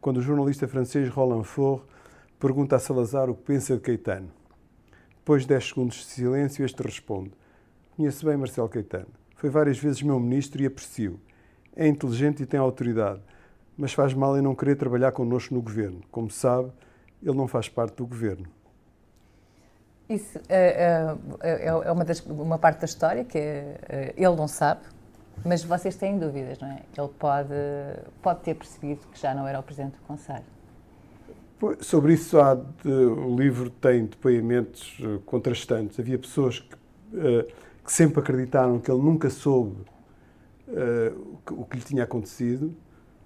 quando 0.00 0.18
o 0.18 0.22
jornalista 0.22 0.68
francês 0.68 1.08
Roland 1.08 1.42
Faure 1.42 1.82
pergunta 2.38 2.76
a 2.76 2.78
Salazar 2.78 3.28
o 3.28 3.34
que 3.34 3.42
pensa 3.42 3.74
de 3.74 3.80
Caetano. 3.80 4.30
Depois 5.16 5.42
de 5.42 5.48
10 5.48 5.68
segundos 5.68 5.96
de 5.96 6.04
silêncio, 6.04 6.64
este 6.64 6.80
responde: 6.80 7.32
Conheço 7.96 8.24
bem 8.24 8.36
Marcelo 8.36 8.68
Caetano. 8.68 9.08
Foi 9.34 9.50
várias 9.50 9.78
vezes 9.78 10.00
meu 10.00 10.20
ministro 10.20 10.62
e 10.62 10.66
aprecio. 10.66 11.20
É 11.74 11.88
inteligente 11.88 12.44
e 12.44 12.46
tem 12.46 12.60
autoridade, 12.60 13.20
mas 13.76 13.92
faz 13.92 14.14
mal 14.14 14.38
em 14.38 14.42
não 14.42 14.54
querer 14.54 14.76
trabalhar 14.76 15.10
connosco 15.10 15.52
no 15.54 15.60
governo. 15.60 16.02
Como 16.10 16.30
sabe, 16.30 16.70
ele 17.20 17.36
não 17.36 17.48
faz 17.48 17.68
parte 17.68 17.96
do 17.96 18.06
governo. 18.06 18.46
Isso 20.08 20.38
é, 20.48 21.16
é, 21.42 21.66
é 21.66 21.92
uma, 21.92 22.04
das, 22.04 22.20
uma 22.20 22.58
parte 22.58 22.80
da 22.80 22.86
história 22.86 23.24
que 23.24 23.36
é, 23.36 24.14
ele 24.16 24.36
não 24.36 24.48
sabe, 24.48 24.80
mas 25.44 25.62
vocês 25.62 25.96
têm 25.96 26.18
dúvidas, 26.18 26.58
não 26.58 26.68
é? 26.68 26.80
Ele 26.96 27.08
pode, 27.18 27.54
pode 28.22 28.40
ter 28.40 28.54
percebido 28.54 29.00
que 29.12 29.20
já 29.20 29.34
não 29.34 29.46
era 29.46 29.60
o 29.60 29.62
Presidente 29.62 29.96
do 29.96 30.02
Conselho. 30.06 30.44
Sobre 31.80 32.14
isso, 32.14 32.40
há 32.40 32.54
de, 32.54 32.88
o 32.88 33.36
livro 33.36 33.68
tem 33.68 34.06
depoimentos 34.06 34.98
contrastantes. 35.26 35.98
Havia 35.98 36.18
pessoas 36.18 36.60
que, 36.60 36.76
que, 37.84 37.92
sempre 37.92 38.20
acreditaram 38.20 38.78
que 38.78 38.90
ele 38.90 39.02
nunca 39.02 39.28
soube 39.28 39.76
o 41.50 41.64
que 41.64 41.76
lhe 41.76 41.82
tinha 41.82 42.04
acontecido, 42.04 42.74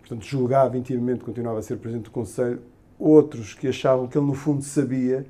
portanto, 0.00 0.24
julgava 0.24 0.78
intimamente 0.78 1.20
que 1.20 1.26
continuava 1.26 1.58
a 1.58 1.62
ser 1.62 1.76
Presidente 1.76 2.06
do 2.06 2.10
Conselho. 2.10 2.62
Outros 2.98 3.54
que 3.54 3.68
achavam 3.68 4.06
que 4.08 4.16
ele, 4.16 4.26
no 4.26 4.34
fundo, 4.34 4.62
sabia, 4.62 5.26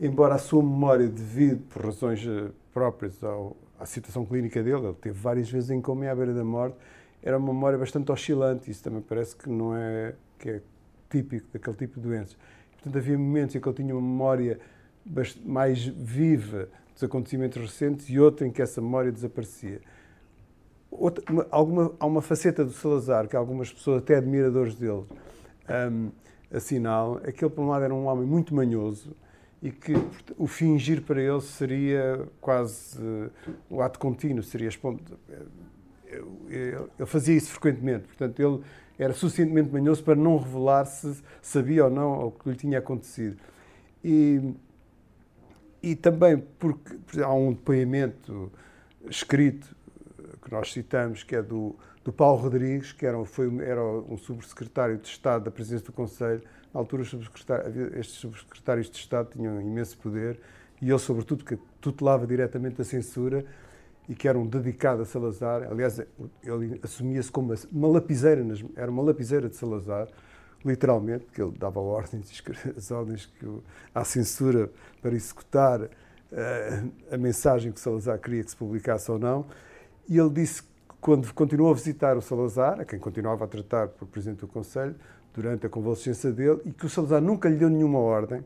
embora 0.00 0.34
a 0.34 0.38
sua 0.38 0.62
memória, 0.62 1.08
devido 1.08 1.62
por 1.68 1.84
razões 1.84 2.26
próprias 2.72 3.22
ao, 3.22 3.56
a 3.78 3.86
situação 3.86 4.24
clínica 4.24 4.62
dele, 4.62 4.86
ele 4.86 4.94
teve 4.94 5.18
várias 5.18 5.50
vezes 5.50 5.70
em 5.70 5.80
coma 5.80 6.04
e 6.04 6.08
à 6.08 6.14
beira 6.14 6.34
da 6.34 6.44
morte, 6.44 6.76
era 7.22 7.36
uma 7.36 7.52
memória 7.52 7.78
bastante 7.78 8.10
oscilante, 8.12 8.70
isso 8.70 8.82
também 8.82 9.00
parece 9.00 9.36
que 9.36 9.48
não 9.48 9.74
é, 9.76 10.14
que 10.38 10.50
é 10.50 10.62
típico 11.10 11.46
daquele 11.52 11.76
tipo 11.76 12.00
de 12.00 12.06
doenças. 12.06 12.36
Portanto, 12.72 12.96
havia 12.96 13.18
momentos 13.18 13.56
em 13.56 13.60
que 13.60 13.68
ele 13.68 13.76
tinha 13.76 13.94
uma 13.94 14.00
memória 14.00 14.58
mais 15.44 15.84
viva 15.84 16.68
dos 16.94 17.02
acontecimentos 17.02 17.60
recentes 17.60 18.08
e 18.08 18.18
outra 18.18 18.46
em 18.46 18.50
que 18.50 18.62
essa 18.62 18.80
memória 18.80 19.10
desaparecia. 19.10 19.80
Outra, 20.90 21.24
uma, 21.30 21.46
alguma, 21.50 21.92
há 21.98 22.06
uma 22.06 22.22
faceta 22.22 22.64
do 22.64 22.72
Salazar 22.72 23.28
que 23.28 23.36
algumas 23.36 23.72
pessoas, 23.72 24.02
até 24.02 24.16
admiradores 24.16 24.74
dele, 24.74 25.04
um, 25.90 26.10
assinalam, 26.52 27.20
é 27.24 27.32
que 27.32 27.44
ele, 27.44 27.52
por 27.52 27.62
um 27.62 27.68
lado, 27.68 27.84
era 27.84 27.94
um 27.94 28.06
homem 28.06 28.26
muito 28.26 28.54
manhoso, 28.54 29.14
e 29.62 29.70
que 29.70 29.92
o 30.36 30.46
fingir 30.46 31.02
para 31.02 31.20
ele 31.20 31.40
seria 31.40 32.26
quase 32.40 33.00
uh, 33.00 33.30
o 33.68 33.82
ato 33.82 33.98
contínuo, 33.98 34.42
seria 34.42 34.70
ele 36.48 37.06
fazia 37.06 37.36
isso 37.36 37.50
frequentemente, 37.50 38.06
portanto 38.06 38.40
ele 38.40 38.62
era 38.98 39.12
suficientemente 39.12 39.72
manhoso 39.72 40.02
para 40.02 40.16
não 40.16 40.38
revelar 40.38 40.84
se 40.84 41.22
sabia 41.40 41.84
ou 41.84 41.90
não 41.90 42.26
o 42.26 42.32
que 42.32 42.50
lhe 42.50 42.56
tinha 42.56 42.78
acontecido. 42.78 43.36
E, 44.02 44.54
e 45.82 45.94
também 45.94 46.38
porque 46.58 47.20
há 47.22 47.32
um 47.32 47.52
depoimento 47.52 48.50
escrito 49.08 49.76
que 50.42 50.50
nós 50.50 50.72
citamos, 50.72 51.22
que 51.22 51.36
é 51.36 51.42
do, 51.42 51.76
do 52.04 52.12
Paulo 52.12 52.42
Rodrigues, 52.42 52.92
que 52.92 53.06
era, 53.06 53.22
foi, 53.24 53.54
era 53.62 53.84
um 53.84 54.16
subsecretário 54.16 54.98
de 54.98 55.06
Estado 55.06 55.44
da 55.44 55.50
Presidência 55.50 55.86
do 55.86 55.92
Conselho, 55.92 56.42
na 56.72 56.80
altura, 56.80 57.02
estes 57.02 58.16
subsecretários 58.16 58.90
de 58.90 58.96
Estado 58.96 59.30
tinham 59.32 59.60
imenso 59.60 59.96
poder 59.98 60.38
e 60.80 60.90
ele, 60.90 60.98
sobretudo, 60.98 61.44
que 61.44 61.58
tutelava 61.80 62.26
diretamente 62.26 62.80
a 62.80 62.84
censura 62.84 63.44
e 64.08 64.14
que 64.14 64.26
era 64.26 64.38
um 64.38 64.46
dedicado 64.46 65.02
a 65.02 65.04
Salazar. 65.04 65.64
Aliás, 65.70 66.00
ele 66.42 66.80
assumia-se 66.82 67.30
como 67.30 67.54
uma 67.70 67.88
lapiseira, 67.88 68.44
era 68.76 68.90
uma 68.90 69.02
lapiseira 69.02 69.48
de 69.48 69.56
Salazar, 69.56 70.08
literalmente, 70.64 71.26
que 71.26 71.42
ele 71.42 71.52
dava 71.58 71.80
ordens, 71.80 72.42
as 72.76 72.90
ordens 72.90 73.26
que, 73.26 73.46
à 73.94 74.04
censura 74.04 74.70
para 75.02 75.14
executar 75.14 75.82
uh, 75.82 76.92
a 77.10 77.18
mensagem 77.18 77.70
que 77.72 77.80
Salazar 77.80 78.18
queria 78.18 78.42
que 78.42 78.50
se 78.50 78.56
publicasse 78.56 79.10
ou 79.10 79.18
não. 79.18 79.46
E 80.08 80.18
ele 80.18 80.30
disse 80.30 80.62
quando 81.00 81.32
continuou 81.32 81.70
a 81.70 81.74
visitar 81.74 82.16
o 82.16 82.20
Salazar, 82.20 82.80
a 82.80 82.84
quem 82.84 82.98
continuava 82.98 83.44
a 83.44 83.48
tratar 83.48 83.88
por 83.88 84.06
Presidente 84.08 84.40
do 84.40 84.48
Conselho, 84.48 84.96
durante 85.32 85.66
a 85.66 85.68
convalescença 85.68 86.32
dele 86.32 86.60
e 86.64 86.72
que 86.72 86.86
o 86.86 86.88
Salazar 86.88 87.20
nunca 87.20 87.48
lhe 87.48 87.56
deu 87.56 87.70
nenhuma 87.70 87.98
ordem 87.98 88.44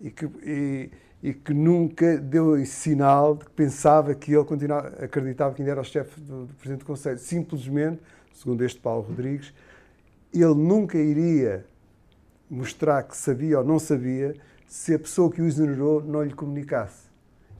e 0.00 0.10
que, 0.10 0.26
e, 0.44 0.90
e 1.22 1.34
que 1.34 1.52
nunca 1.52 2.18
deu 2.18 2.64
sinal 2.64 3.34
de 3.34 3.46
que 3.46 3.50
pensava 3.50 4.14
que 4.14 4.32
ele 4.32 4.44
continuava, 4.44 4.88
acreditava 5.02 5.54
que 5.54 5.62
ainda 5.62 5.72
era 5.72 5.80
o 5.80 5.84
chefe 5.84 6.20
do, 6.20 6.46
do 6.46 6.54
Presidente 6.54 6.80
do 6.80 6.86
Conselho. 6.86 7.18
Simplesmente, 7.18 8.00
segundo 8.32 8.62
este 8.62 8.78
Paulo 8.78 9.02
Rodrigues, 9.02 9.52
ele 10.32 10.54
nunca 10.54 10.98
iria 10.98 11.64
mostrar 12.48 13.02
que 13.02 13.16
sabia 13.16 13.58
ou 13.58 13.64
não 13.64 13.78
sabia 13.78 14.36
se 14.68 14.94
a 14.94 14.98
pessoa 14.98 15.30
que 15.30 15.40
o 15.40 15.46
exonerou 15.46 16.02
não 16.02 16.22
lhe 16.22 16.34
comunicasse. 16.34 17.05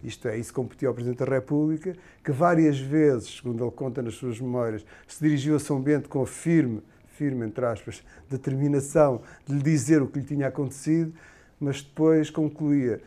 Isto 0.03 0.29
é, 0.29 0.39
isso 0.39 0.53
competia 0.53 0.89
ao 0.89 0.95
Presidente 0.95 1.19
da 1.19 1.25
República, 1.25 1.97
que 2.23 2.33
várias 2.33 2.79
vezes, 2.79 3.37
segundo 3.37 3.65
ele 3.65 3.73
conta 3.73 4.03
nas 4.03 4.15
suas 4.15 4.41
memórias, 4.41 4.85
se 5.07 5.23
dirigiu 5.23 5.57
a 5.57 5.59
São 5.59 5.81
Bento 5.81 6.09
com 6.09 6.25
firme 6.25 6.83
firme, 7.17 7.47
entre 7.47 7.65
aspas, 7.65 8.05
determinação 8.29 9.23
de 9.47 9.55
lhe 9.55 9.63
dizer 9.63 10.03
o 10.03 10.07
que 10.07 10.19
lhe 10.19 10.25
tinha 10.25 10.49
acontecido, 10.49 11.15
mas 11.59 11.83
depois 11.83 12.29
concluía 12.29 13.01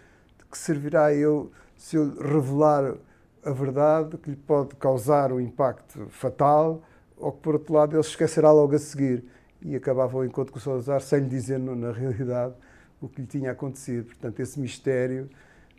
que 0.51 0.57
servirá 0.57 1.13
eu 1.13 1.51
se 1.77 1.95
eu 1.95 2.15
revelar 2.19 2.95
a 3.43 3.51
verdade 3.51 4.17
que 4.17 4.31
lhe 4.31 4.35
pode 4.35 4.75
causar 4.75 5.31
um 5.31 5.39
impacto 5.39 6.07
fatal 6.09 6.81
ou 7.15 7.31
que, 7.31 7.39
por 7.39 7.53
outro 7.55 7.73
lado, 7.73 7.95
ele 7.95 8.03
se 8.03 8.09
esquecerá 8.09 8.51
logo 8.51 8.75
a 8.75 8.79
seguir. 8.79 9.23
E 9.61 9.75
acabava 9.75 10.17
o 10.17 10.25
encontro 10.25 10.51
com 10.51 10.59
o 10.59 10.61
Salazar 10.61 11.01
sem 11.01 11.19
lhe 11.19 11.29
dizer, 11.29 11.59
na 11.59 11.91
realidade, 11.91 12.55
o 12.99 13.07
que 13.07 13.21
lhe 13.21 13.27
tinha 13.27 13.51
acontecido. 13.51 14.07
Portanto, 14.07 14.39
esse 14.39 14.59
mistério 14.59 15.29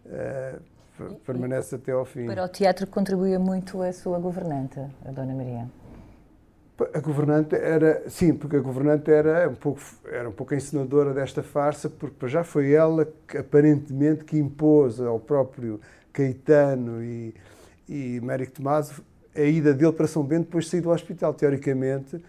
uh, 0.07 0.61
permanece 1.25 1.75
até 1.75 1.93
ao 1.93 2.05
fim. 2.05 2.27
Para 2.27 2.45
o 2.45 2.49
teatro 2.49 2.87
contribuía 2.87 3.39
muito 3.39 3.83
a 3.83 3.93
sua 3.93 4.19
governanta, 4.19 4.91
a 5.05 5.11
Dona 5.11 5.35
Maria. 5.35 5.69
A 6.95 7.01
governante 7.01 7.55
era, 7.55 8.09
sim, 8.09 8.33
porque 8.33 8.57
a 8.57 8.61
governante 8.61 9.11
era 9.11 9.49
um 9.49 9.55
pouco, 9.55 9.81
era 10.11 10.29
um 10.29 10.33
pouco 10.33 10.55
a 10.55 10.57
encenadora 10.57 11.13
desta 11.13 11.43
farsa, 11.43 11.91
porque 11.91 12.27
já 12.27 12.43
foi 12.43 12.73
ela 12.73 13.07
que 13.29 13.37
aparentemente 13.37 14.25
que 14.25 14.39
impôs 14.39 14.99
ao 14.99 15.21
próprio 15.21 15.79
Caetano 16.11 17.03
e, 17.03 17.35
e 17.87 18.21
Mérico 18.23 18.53
Tomás 18.53 18.99
a 19.37 19.43
ida 19.43 19.75
dele 19.75 19.93
para 19.93 20.07
São 20.07 20.23
Bento 20.23 20.47
depois 20.47 20.65
de 20.65 20.71
sair 20.71 20.81
do 20.81 20.91
hospital. 20.91 21.35
Teoricamente, 21.35 22.23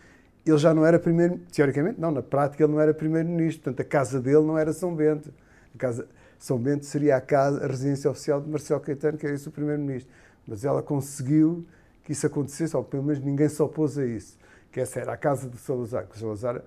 ele 0.46 0.58
já 0.58 0.74
não 0.74 0.86
era 0.86 1.00
primeiro, 1.00 1.40
teoricamente 1.52 2.00
não, 2.00 2.12
na 2.12 2.22
prática 2.22 2.64
ele 2.64 2.74
não 2.74 2.80
era 2.80 2.94
primeiro-ministro, 2.94 3.64
portanto 3.64 3.82
a 3.82 3.90
casa 3.90 4.20
dele 4.20 4.44
não 4.46 4.58
era 4.58 4.74
São 4.74 4.94
Bento. 4.94 5.34
A 5.74 5.78
casa 5.78 6.08
São 6.44 6.58
Bento 6.58 6.86
seria 6.86 7.16
a 7.16 7.22
casa, 7.22 7.64
a 7.64 7.68
residência 7.68 8.12
oficial 8.12 8.42
de 8.42 8.50
Marcelo 8.50 8.82
Caetano, 8.82 9.18
que 9.18 9.26
era 9.26 9.36
isso 9.36 9.50
o 9.50 9.52
primeiro-ministro. 9.52 10.12
Mas 10.46 10.66
ela 10.66 10.82
conseguiu 10.82 11.66
que 12.04 12.12
isso 12.12 12.26
acontecesse, 12.26 12.76
ou 12.76 12.84
pelo 12.84 13.04
menos 13.04 13.24
ninguém 13.24 13.48
se 13.48 13.62
opôs 13.62 13.98
a 13.98 14.06
isso 14.06 14.42
que 14.72 14.80
essa 14.80 15.00
era 15.00 15.14
a 15.14 15.18
casa 15.18 15.50
de 15.50 15.58
Salazar, 15.58 16.08
que 16.08 16.18
Salazar 16.18 16.62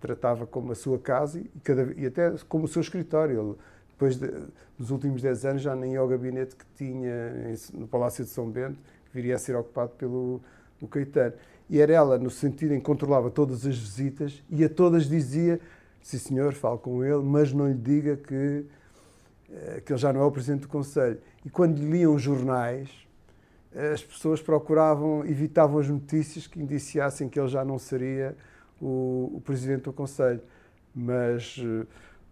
tratava 0.00 0.46
como 0.46 0.72
a 0.72 0.74
sua 0.74 0.98
casa 0.98 1.38
e, 1.38 1.60
cada, 1.62 1.92
e 1.96 2.06
até 2.06 2.32
como 2.48 2.64
o 2.64 2.68
seu 2.68 2.80
escritório. 2.80 3.40
Ele, 3.40 3.54
depois 3.90 4.16
de, 4.16 4.30
dos 4.78 4.90
últimos 4.90 5.20
10 5.20 5.44
anos 5.44 5.62
já 5.62 5.76
nem 5.76 5.92
ia 5.92 6.00
ao 6.00 6.08
gabinete 6.08 6.56
que 6.56 6.64
tinha 6.74 7.54
no 7.74 7.86
Palácio 7.86 8.24
de 8.24 8.30
São 8.30 8.48
Bento, 8.48 8.78
que 9.04 9.14
viria 9.14 9.34
a 9.36 9.38
ser 9.38 9.54
ocupado 9.54 9.90
pelo 9.90 10.40
o 10.80 10.88
Caetano. 10.88 11.34
E 11.68 11.78
era 11.78 11.92
ela, 11.92 12.18
no 12.18 12.30
sentido 12.30 12.72
em 12.72 12.78
que 12.78 12.84
controlava 12.84 13.30
todas 13.30 13.66
as 13.66 13.76
visitas 13.76 14.42
e 14.48 14.64
a 14.64 14.68
todas 14.68 15.06
dizia: 15.06 15.60
Sim, 16.02 16.18
senhor, 16.18 16.54
fale 16.54 16.78
com 16.78 17.04
ele, 17.04 17.22
mas 17.22 17.52
não 17.52 17.68
lhe 17.68 17.74
diga 17.74 18.16
que, 18.16 18.64
que 19.84 19.92
ele 19.92 19.98
já 19.98 20.12
não 20.12 20.20
é 20.20 20.24
o 20.24 20.30
Presidente 20.30 20.62
do 20.62 20.68
Conselho. 20.68 21.18
E 21.44 21.50
quando 21.50 21.78
liam 21.78 22.18
jornais, 22.18 22.88
as 23.92 24.02
pessoas 24.02 24.42
procuravam, 24.42 25.24
evitavam 25.24 25.78
as 25.78 25.88
notícias 25.88 26.46
que 26.46 26.60
indiciassem 26.60 27.28
que 27.28 27.38
ele 27.38 27.48
já 27.48 27.64
não 27.64 27.78
seria 27.78 28.36
o, 28.80 29.32
o 29.34 29.42
presidente 29.44 29.82
do 29.82 29.92
Conselho. 29.92 30.40
Mas 30.94 31.56
uh, 31.58 31.86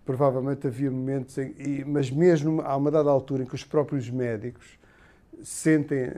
provavelmente 0.04 0.66
havia 0.66 0.90
momentos 0.90 1.38
em. 1.38 1.54
E, 1.58 1.84
mas 1.84 2.10
mesmo 2.10 2.60
a 2.62 2.76
uma 2.76 2.90
dada 2.90 3.10
altura 3.10 3.42
em 3.44 3.46
que 3.46 3.54
os 3.54 3.64
próprios 3.64 4.10
médicos 4.10 4.78
sentem, 5.42 6.14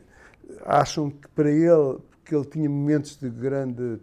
acham 0.64 1.10
que 1.10 1.28
para 1.28 1.50
ele, 1.50 1.98
que 2.24 2.34
ele 2.34 2.44
tinha 2.46 2.68
momentos 2.68 3.16
de 3.16 3.28
grande. 3.28 4.00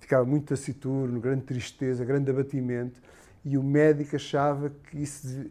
ficava 0.00 0.24
muito 0.24 0.46
taciturno, 0.46 1.20
grande 1.20 1.42
tristeza, 1.42 2.04
grande 2.04 2.30
abatimento, 2.30 3.00
e 3.44 3.56
o 3.56 3.62
médico 3.62 4.16
achava 4.16 4.70
que 4.70 4.98
isso, 5.00 5.46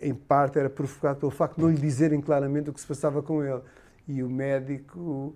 em 0.00 0.14
parte, 0.14 0.58
era 0.58 0.70
provocado 0.70 1.20
pelo 1.20 1.32
facto 1.32 1.56
de 1.56 1.62
não 1.62 1.70
lhe 1.70 1.78
dizerem 1.78 2.20
claramente 2.20 2.70
o 2.70 2.72
que 2.72 2.80
se 2.80 2.86
passava 2.86 3.22
com 3.22 3.42
ele 3.42 3.60
e 4.06 4.22
o 4.22 4.28
médico 4.28 5.34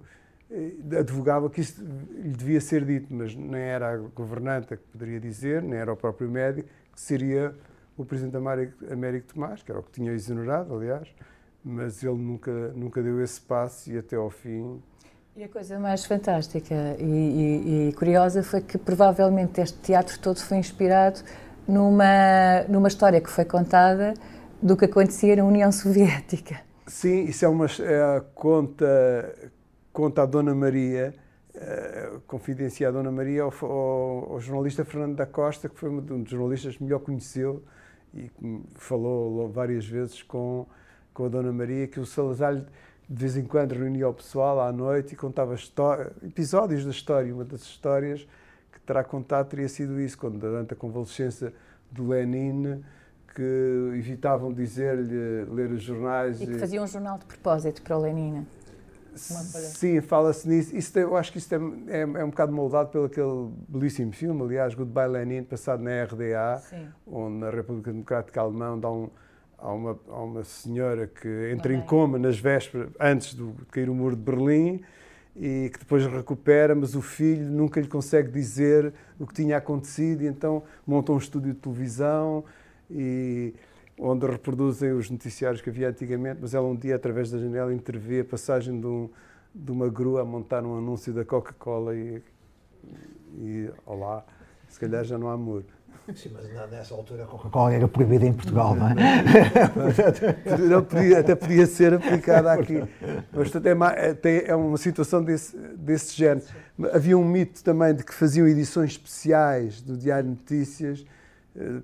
eh, 0.50 0.98
advogava 0.98 1.48
que 1.50 1.60
isso 1.60 1.82
lhe 1.82 2.32
devia 2.36 2.60
ser 2.60 2.84
dito, 2.84 3.12
mas 3.12 3.34
nem 3.34 3.60
era 3.60 3.94
a 3.94 3.96
governanta 3.96 4.76
que 4.76 4.82
poderia 4.84 5.20
dizer, 5.20 5.62
nem 5.62 5.78
era 5.78 5.92
o 5.92 5.96
próprio 5.96 6.30
médico, 6.30 6.68
que 6.92 7.00
seria 7.00 7.54
o 7.96 8.04
presidente 8.04 8.36
Américo 8.36 9.32
Tomás, 9.32 9.62
que 9.62 9.70
era 9.70 9.80
o 9.80 9.82
que 9.82 9.90
tinha 9.92 10.12
exonerado, 10.12 10.74
aliás, 10.74 11.08
mas 11.64 12.02
ele 12.02 12.16
nunca, 12.16 12.50
nunca 12.74 13.02
deu 13.02 13.22
esse 13.22 13.40
passo 13.40 13.90
e 13.90 13.98
até 13.98 14.16
ao 14.16 14.30
fim. 14.30 14.80
E 15.34 15.44
a 15.44 15.48
coisa 15.48 15.78
mais 15.78 16.04
fantástica 16.04 16.74
e, 16.98 17.04
e, 17.04 17.88
e 17.88 17.92
curiosa 17.94 18.42
foi 18.42 18.60
que 18.60 18.78
provavelmente 18.78 19.60
este 19.60 19.78
teatro 19.78 20.18
todo 20.18 20.40
foi 20.40 20.58
inspirado 20.58 21.20
numa, 21.66 22.62
numa 22.68 22.88
história 22.88 23.20
que 23.20 23.28
foi 23.28 23.44
contada 23.44 24.14
do 24.66 24.76
que 24.76 24.84
acontecia 24.84 25.36
na 25.36 25.44
União 25.44 25.70
Soviética. 25.70 26.60
Sim, 26.88 27.24
isso 27.24 27.44
é 27.44 27.48
uma 27.48 27.66
é 27.66 28.22
conta, 28.34 29.50
conta 29.92 30.22
a 30.22 30.26
Dona 30.26 30.54
Maria, 30.54 31.14
uh, 31.54 32.20
confidencia 32.26 32.88
a 32.88 32.90
Dona 32.90 33.12
Maria 33.12 33.44
ao, 33.44 33.54
ao, 33.62 34.32
ao, 34.32 34.40
jornalista 34.40 34.84
Fernando 34.84 35.14
da 35.14 35.26
Costa, 35.26 35.68
que 35.68 35.78
foi 35.78 35.88
um 35.88 36.00
dos 36.00 36.30
jornalistas 36.30 36.76
que 36.76 36.82
melhor 36.82 36.98
conheceu 36.98 37.62
e 38.12 38.28
que 38.28 38.62
falou 38.74 39.48
várias 39.48 39.86
vezes 39.86 40.20
com, 40.22 40.66
com 41.14 41.26
a 41.26 41.28
Dona 41.28 41.52
Maria, 41.52 41.86
que 41.86 42.00
o 42.00 42.06
Salazar 42.06 42.54
de 43.08 43.20
vez 43.20 43.36
em 43.36 43.44
quando 43.44 43.72
reunia 43.72 44.08
o 44.08 44.14
pessoal 44.14 44.60
à 44.60 44.72
noite 44.72 45.12
e 45.12 45.16
contava 45.16 45.54
episódios 46.24 46.84
da 46.84 46.90
história. 46.90 47.32
Uma 47.32 47.44
das 47.44 47.62
histórias 47.62 48.26
que 48.72 48.80
terá 48.80 49.04
contado 49.04 49.48
teria 49.48 49.68
sido 49.68 50.00
isso, 50.00 50.18
quando 50.18 50.40
durante 50.40 50.72
a 50.72 50.76
convalescença 50.76 51.52
do 51.88 52.08
Lenin 52.08 52.82
que 53.36 53.92
evitavam 53.98 54.50
dizer-lhe 54.50 55.44
ler 55.44 55.70
os 55.70 55.82
jornais. 55.82 56.40
E 56.40 56.46
que 56.46 56.58
faziam 56.58 56.84
um 56.84 56.86
jornal 56.86 57.18
de 57.18 57.26
propósito 57.26 57.82
para 57.82 57.98
o 57.98 58.00
Lenina. 58.00 58.46
Sim, 59.14 60.00
fala-se 60.00 60.48
nisso. 60.48 60.74
Isso, 60.74 60.98
eu 60.98 61.16
acho 61.16 61.32
que 61.32 61.38
isso 61.38 61.54
é, 61.54 61.58
é, 61.88 62.00
é, 62.00 62.24
um 62.24 62.30
bocado 62.30 62.52
moldado 62.52 62.88
pelo 62.88 63.04
aquele 63.04 63.50
belíssimo 63.68 64.12
filme, 64.12 64.42
aliás, 64.42 64.74
Goodbye 64.74 65.08
Lenin, 65.08 65.42
passado 65.42 65.82
na 65.82 66.04
RDA, 66.04 66.62
Sim. 66.68 66.88
onde 67.06 67.36
na 67.38 67.50
República 67.50 67.92
Democrática 67.92 68.40
Alemã 68.40 68.78
dá 68.78 68.90
um, 68.90 69.08
há, 69.58 69.72
uma, 69.72 69.98
há 70.08 70.22
uma 70.22 70.44
senhora 70.44 71.06
que 71.06 71.50
entra 71.50 71.74
em 71.74 71.80
coma 71.80 72.18
nas 72.18 72.38
vésperas, 72.38 72.88
antes 73.00 73.34
de 73.34 73.44
cair 73.70 73.88
o 73.88 73.94
muro 73.94 74.16
de 74.16 74.22
Berlim, 74.22 74.82
e 75.34 75.70
que 75.70 75.78
depois 75.78 76.06
recupera, 76.06 76.74
mas 76.74 76.94
o 76.94 77.02
filho 77.02 77.44
nunca 77.44 77.80
lhe 77.80 77.88
consegue 77.88 78.30
dizer 78.30 78.92
o 79.18 79.26
que 79.26 79.34
tinha 79.34 79.58
acontecido, 79.58 80.22
e 80.22 80.26
então 80.26 80.62
monta 80.86 81.12
um 81.12 81.18
estúdio 81.18 81.52
de 81.52 81.58
televisão 81.58 82.44
e 82.90 83.54
onde 83.98 84.26
reproduzem 84.26 84.92
os 84.92 85.10
noticiários 85.10 85.60
que 85.60 85.70
havia 85.70 85.88
antigamente, 85.88 86.38
mas 86.40 86.54
ela 86.54 86.66
um 86.66 86.76
dia, 86.76 86.96
através 86.96 87.30
da 87.30 87.38
janela, 87.38 87.72
intervê 87.72 88.20
a 88.20 88.24
passagem 88.24 88.78
de, 88.78 88.86
um, 88.86 89.08
de 89.54 89.72
uma 89.72 89.88
grua 89.88 90.22
a 90.22 90.24
montar 90.24 90.64
um 90.64 90.76
anúncio 90.76 91.12
da 91.12 91.24
Coca-Cola 91.24 91.94
e, 91.94 92.22
e, 93.38 93.70
olá, 93.86 94.24
se 94.68 94.78
calhar 94.78 95.04
já 95.04 95.16
não 95.16 95.28
há 95.28 95.32
amor. 95.32 95.64
Sim, 96.14 96.30
mas 96.32 96.46
nessa 96.70 96.94
altura 96.94 97.24
a 97.24 97.26
Coca-Cola 97.26 97.72
era 97.72 97.88
proibida 97.88 98.26
em 98.26 98.32
Portugal, 98.32 98.76
não 98.76 98.88
é? 98.88 98.94
não 100.70 100.84
podia, 100.84 101.18
até 101.18 101.34
podia 101.34 101.66
ser 101.66 101.94
aplicada 101.94 102.52
aqui. 102.52 102.80
Mas 103.32 103.50
é, 104.22 104.50
é 104.50 104.54
uma 104.54 104.76
situação 104.76 105.24
desse, 105.24 105.56
desse 105.56 106.14
género. 106.14 106.46
Havia 106.92 107.18
um 107.18 107.24
mito 107.24 107.64
também 107.64 107.92
de 107.92 108.04
que 108.04 108.14
faziam 108.14 108.46
edições 108.46 108.92
especiais 108.92 109.80
do 109.80 109.96
Diário 109.96 110.30
de 110.30 110.30
Notícias 110.30 111.04
eh, 111.56 111.80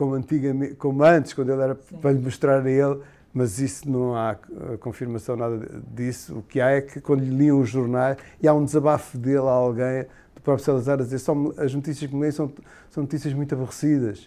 como, 0.00 0.14
antigamente, 0.14 0.76
como 0.76 1.04
antes, 1.04 1.34
quando 1.34 1.52
ele 1.52 1.60
era 1.60 1.74
Sim. 1.74 1.98
para 1.98 2.10
lhe 2.12 2.20
mostrar 2.20 2.64
a 2.64 2.70
ele, 2.70 3.02
mas 3.34 3.58
isso 3.58 3.86
não 3.86 4.16
há 4.16 4.32
eh, 4.32 4.78
confirmação 4.78 5.36
nada 5.36 5.60
disso. 5.94 6.38
O 6.38 6.42
que 6.42 6.58
há 6.58 6.70
é 6.70 6.80
que 6.80 7.02
quando 7.02 7.20
lhe 7.20 7.28
liam 7.28 7.60
os 7.60 7.68
jornais 7.68 8.16
e 8.42 8.48
há 8.48 8.54
um 8.54 8.64
desabafo 8.64 9.18
dele 9.18 9.46
a 9.46 9.50
alguém, 9.50 10.06
do 10.34 10.40
próprio 10.40 10.64
Salazar, 10.64 10.98
a 11.00 11.02
dizer 11.02 11.18
só 11.18 11.34
as 11.58 11.74
notícias 11.74 12.08
que 12.08 12.16
me 12.16 12.22
leem 12.22 12.32
são, 12.32 12.50
são 12.88 13.02
notícias 13.02 13.34
muito 13.34 13.54
aborrecidas. 13.54 14.26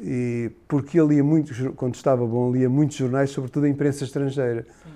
E 0.00 0.50
porque 0.66 0.98
ele 0.98 1.14
lia 1.14 1.22
muito, 1.22 1.72
quando 1.74 1.94
estava 1.94 2.26
bom, 2.26 2.50
lia 2.50 2.68
muitos 2.68 2.96
jornais, 2.96 3.30
sobretudo 3.30 3.66
a 3.66 3.68
imprensa 3.68 4.02
estrangeira. 4.02 4.62
Sim. 4.62 4.90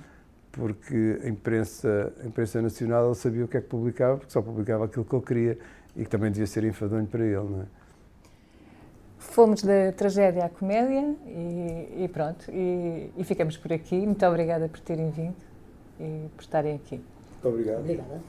Porque 0.51 1.21
a 1.23 1.29
imprensa, 1.29 2.13
a 2.25 2.27
imprensa 2.27 2.61
nacional 2.61 3.07
ele 3.07 3.15
sabia 3.15 3.45
o 3.45 3.49
que 3.49 3.57
é 3.57 3.61
que 3.61 3.69
publicava, 3.69 4.17
porque 4.17 4.33
só 4.33 4.43
publicava 4.43 4.87
aquilo 4.87 5.05
que 5.05 5.15
ele 5.15 5.25
queria 5.25 5.59
e 5.95 6.03
que 6.03 6.11
também 6.11 6.33
devia 6.33 6.47
ser 6.49 6.65
enfadonho 6.65 7.07
para 7.07 7.25
ele. 7.25 7.37
Não 7.37 7.61
é? 7.63 7.78
Fomos 9.19 9.63
da 9.63 9.93
tragédia 9.97 10.45
à 10.45 10.49
comédia 10.49 11.15
e, 11.27 12.05
e 12.05 12.09
pronto, 12.09 12.51
e, 12.51 13.11
e, 13.17 13.25
ficamos 13.25 13.57
por 13.57 13.73
aqui. 13.73 13.97
Muito 13.97 14.25
obrigada 14.25 14.69
por 14.69 14.81
terem 14.81 15.11
vindo 15.11 15.37
e 15.99 16.29
por 16.37 16.43
estarem 16.43 16.77
aqui. 16.77 17.01
Muito 17.33 17.49
obrigado. 17.49 17.81
Obrigada. 17.81 18.21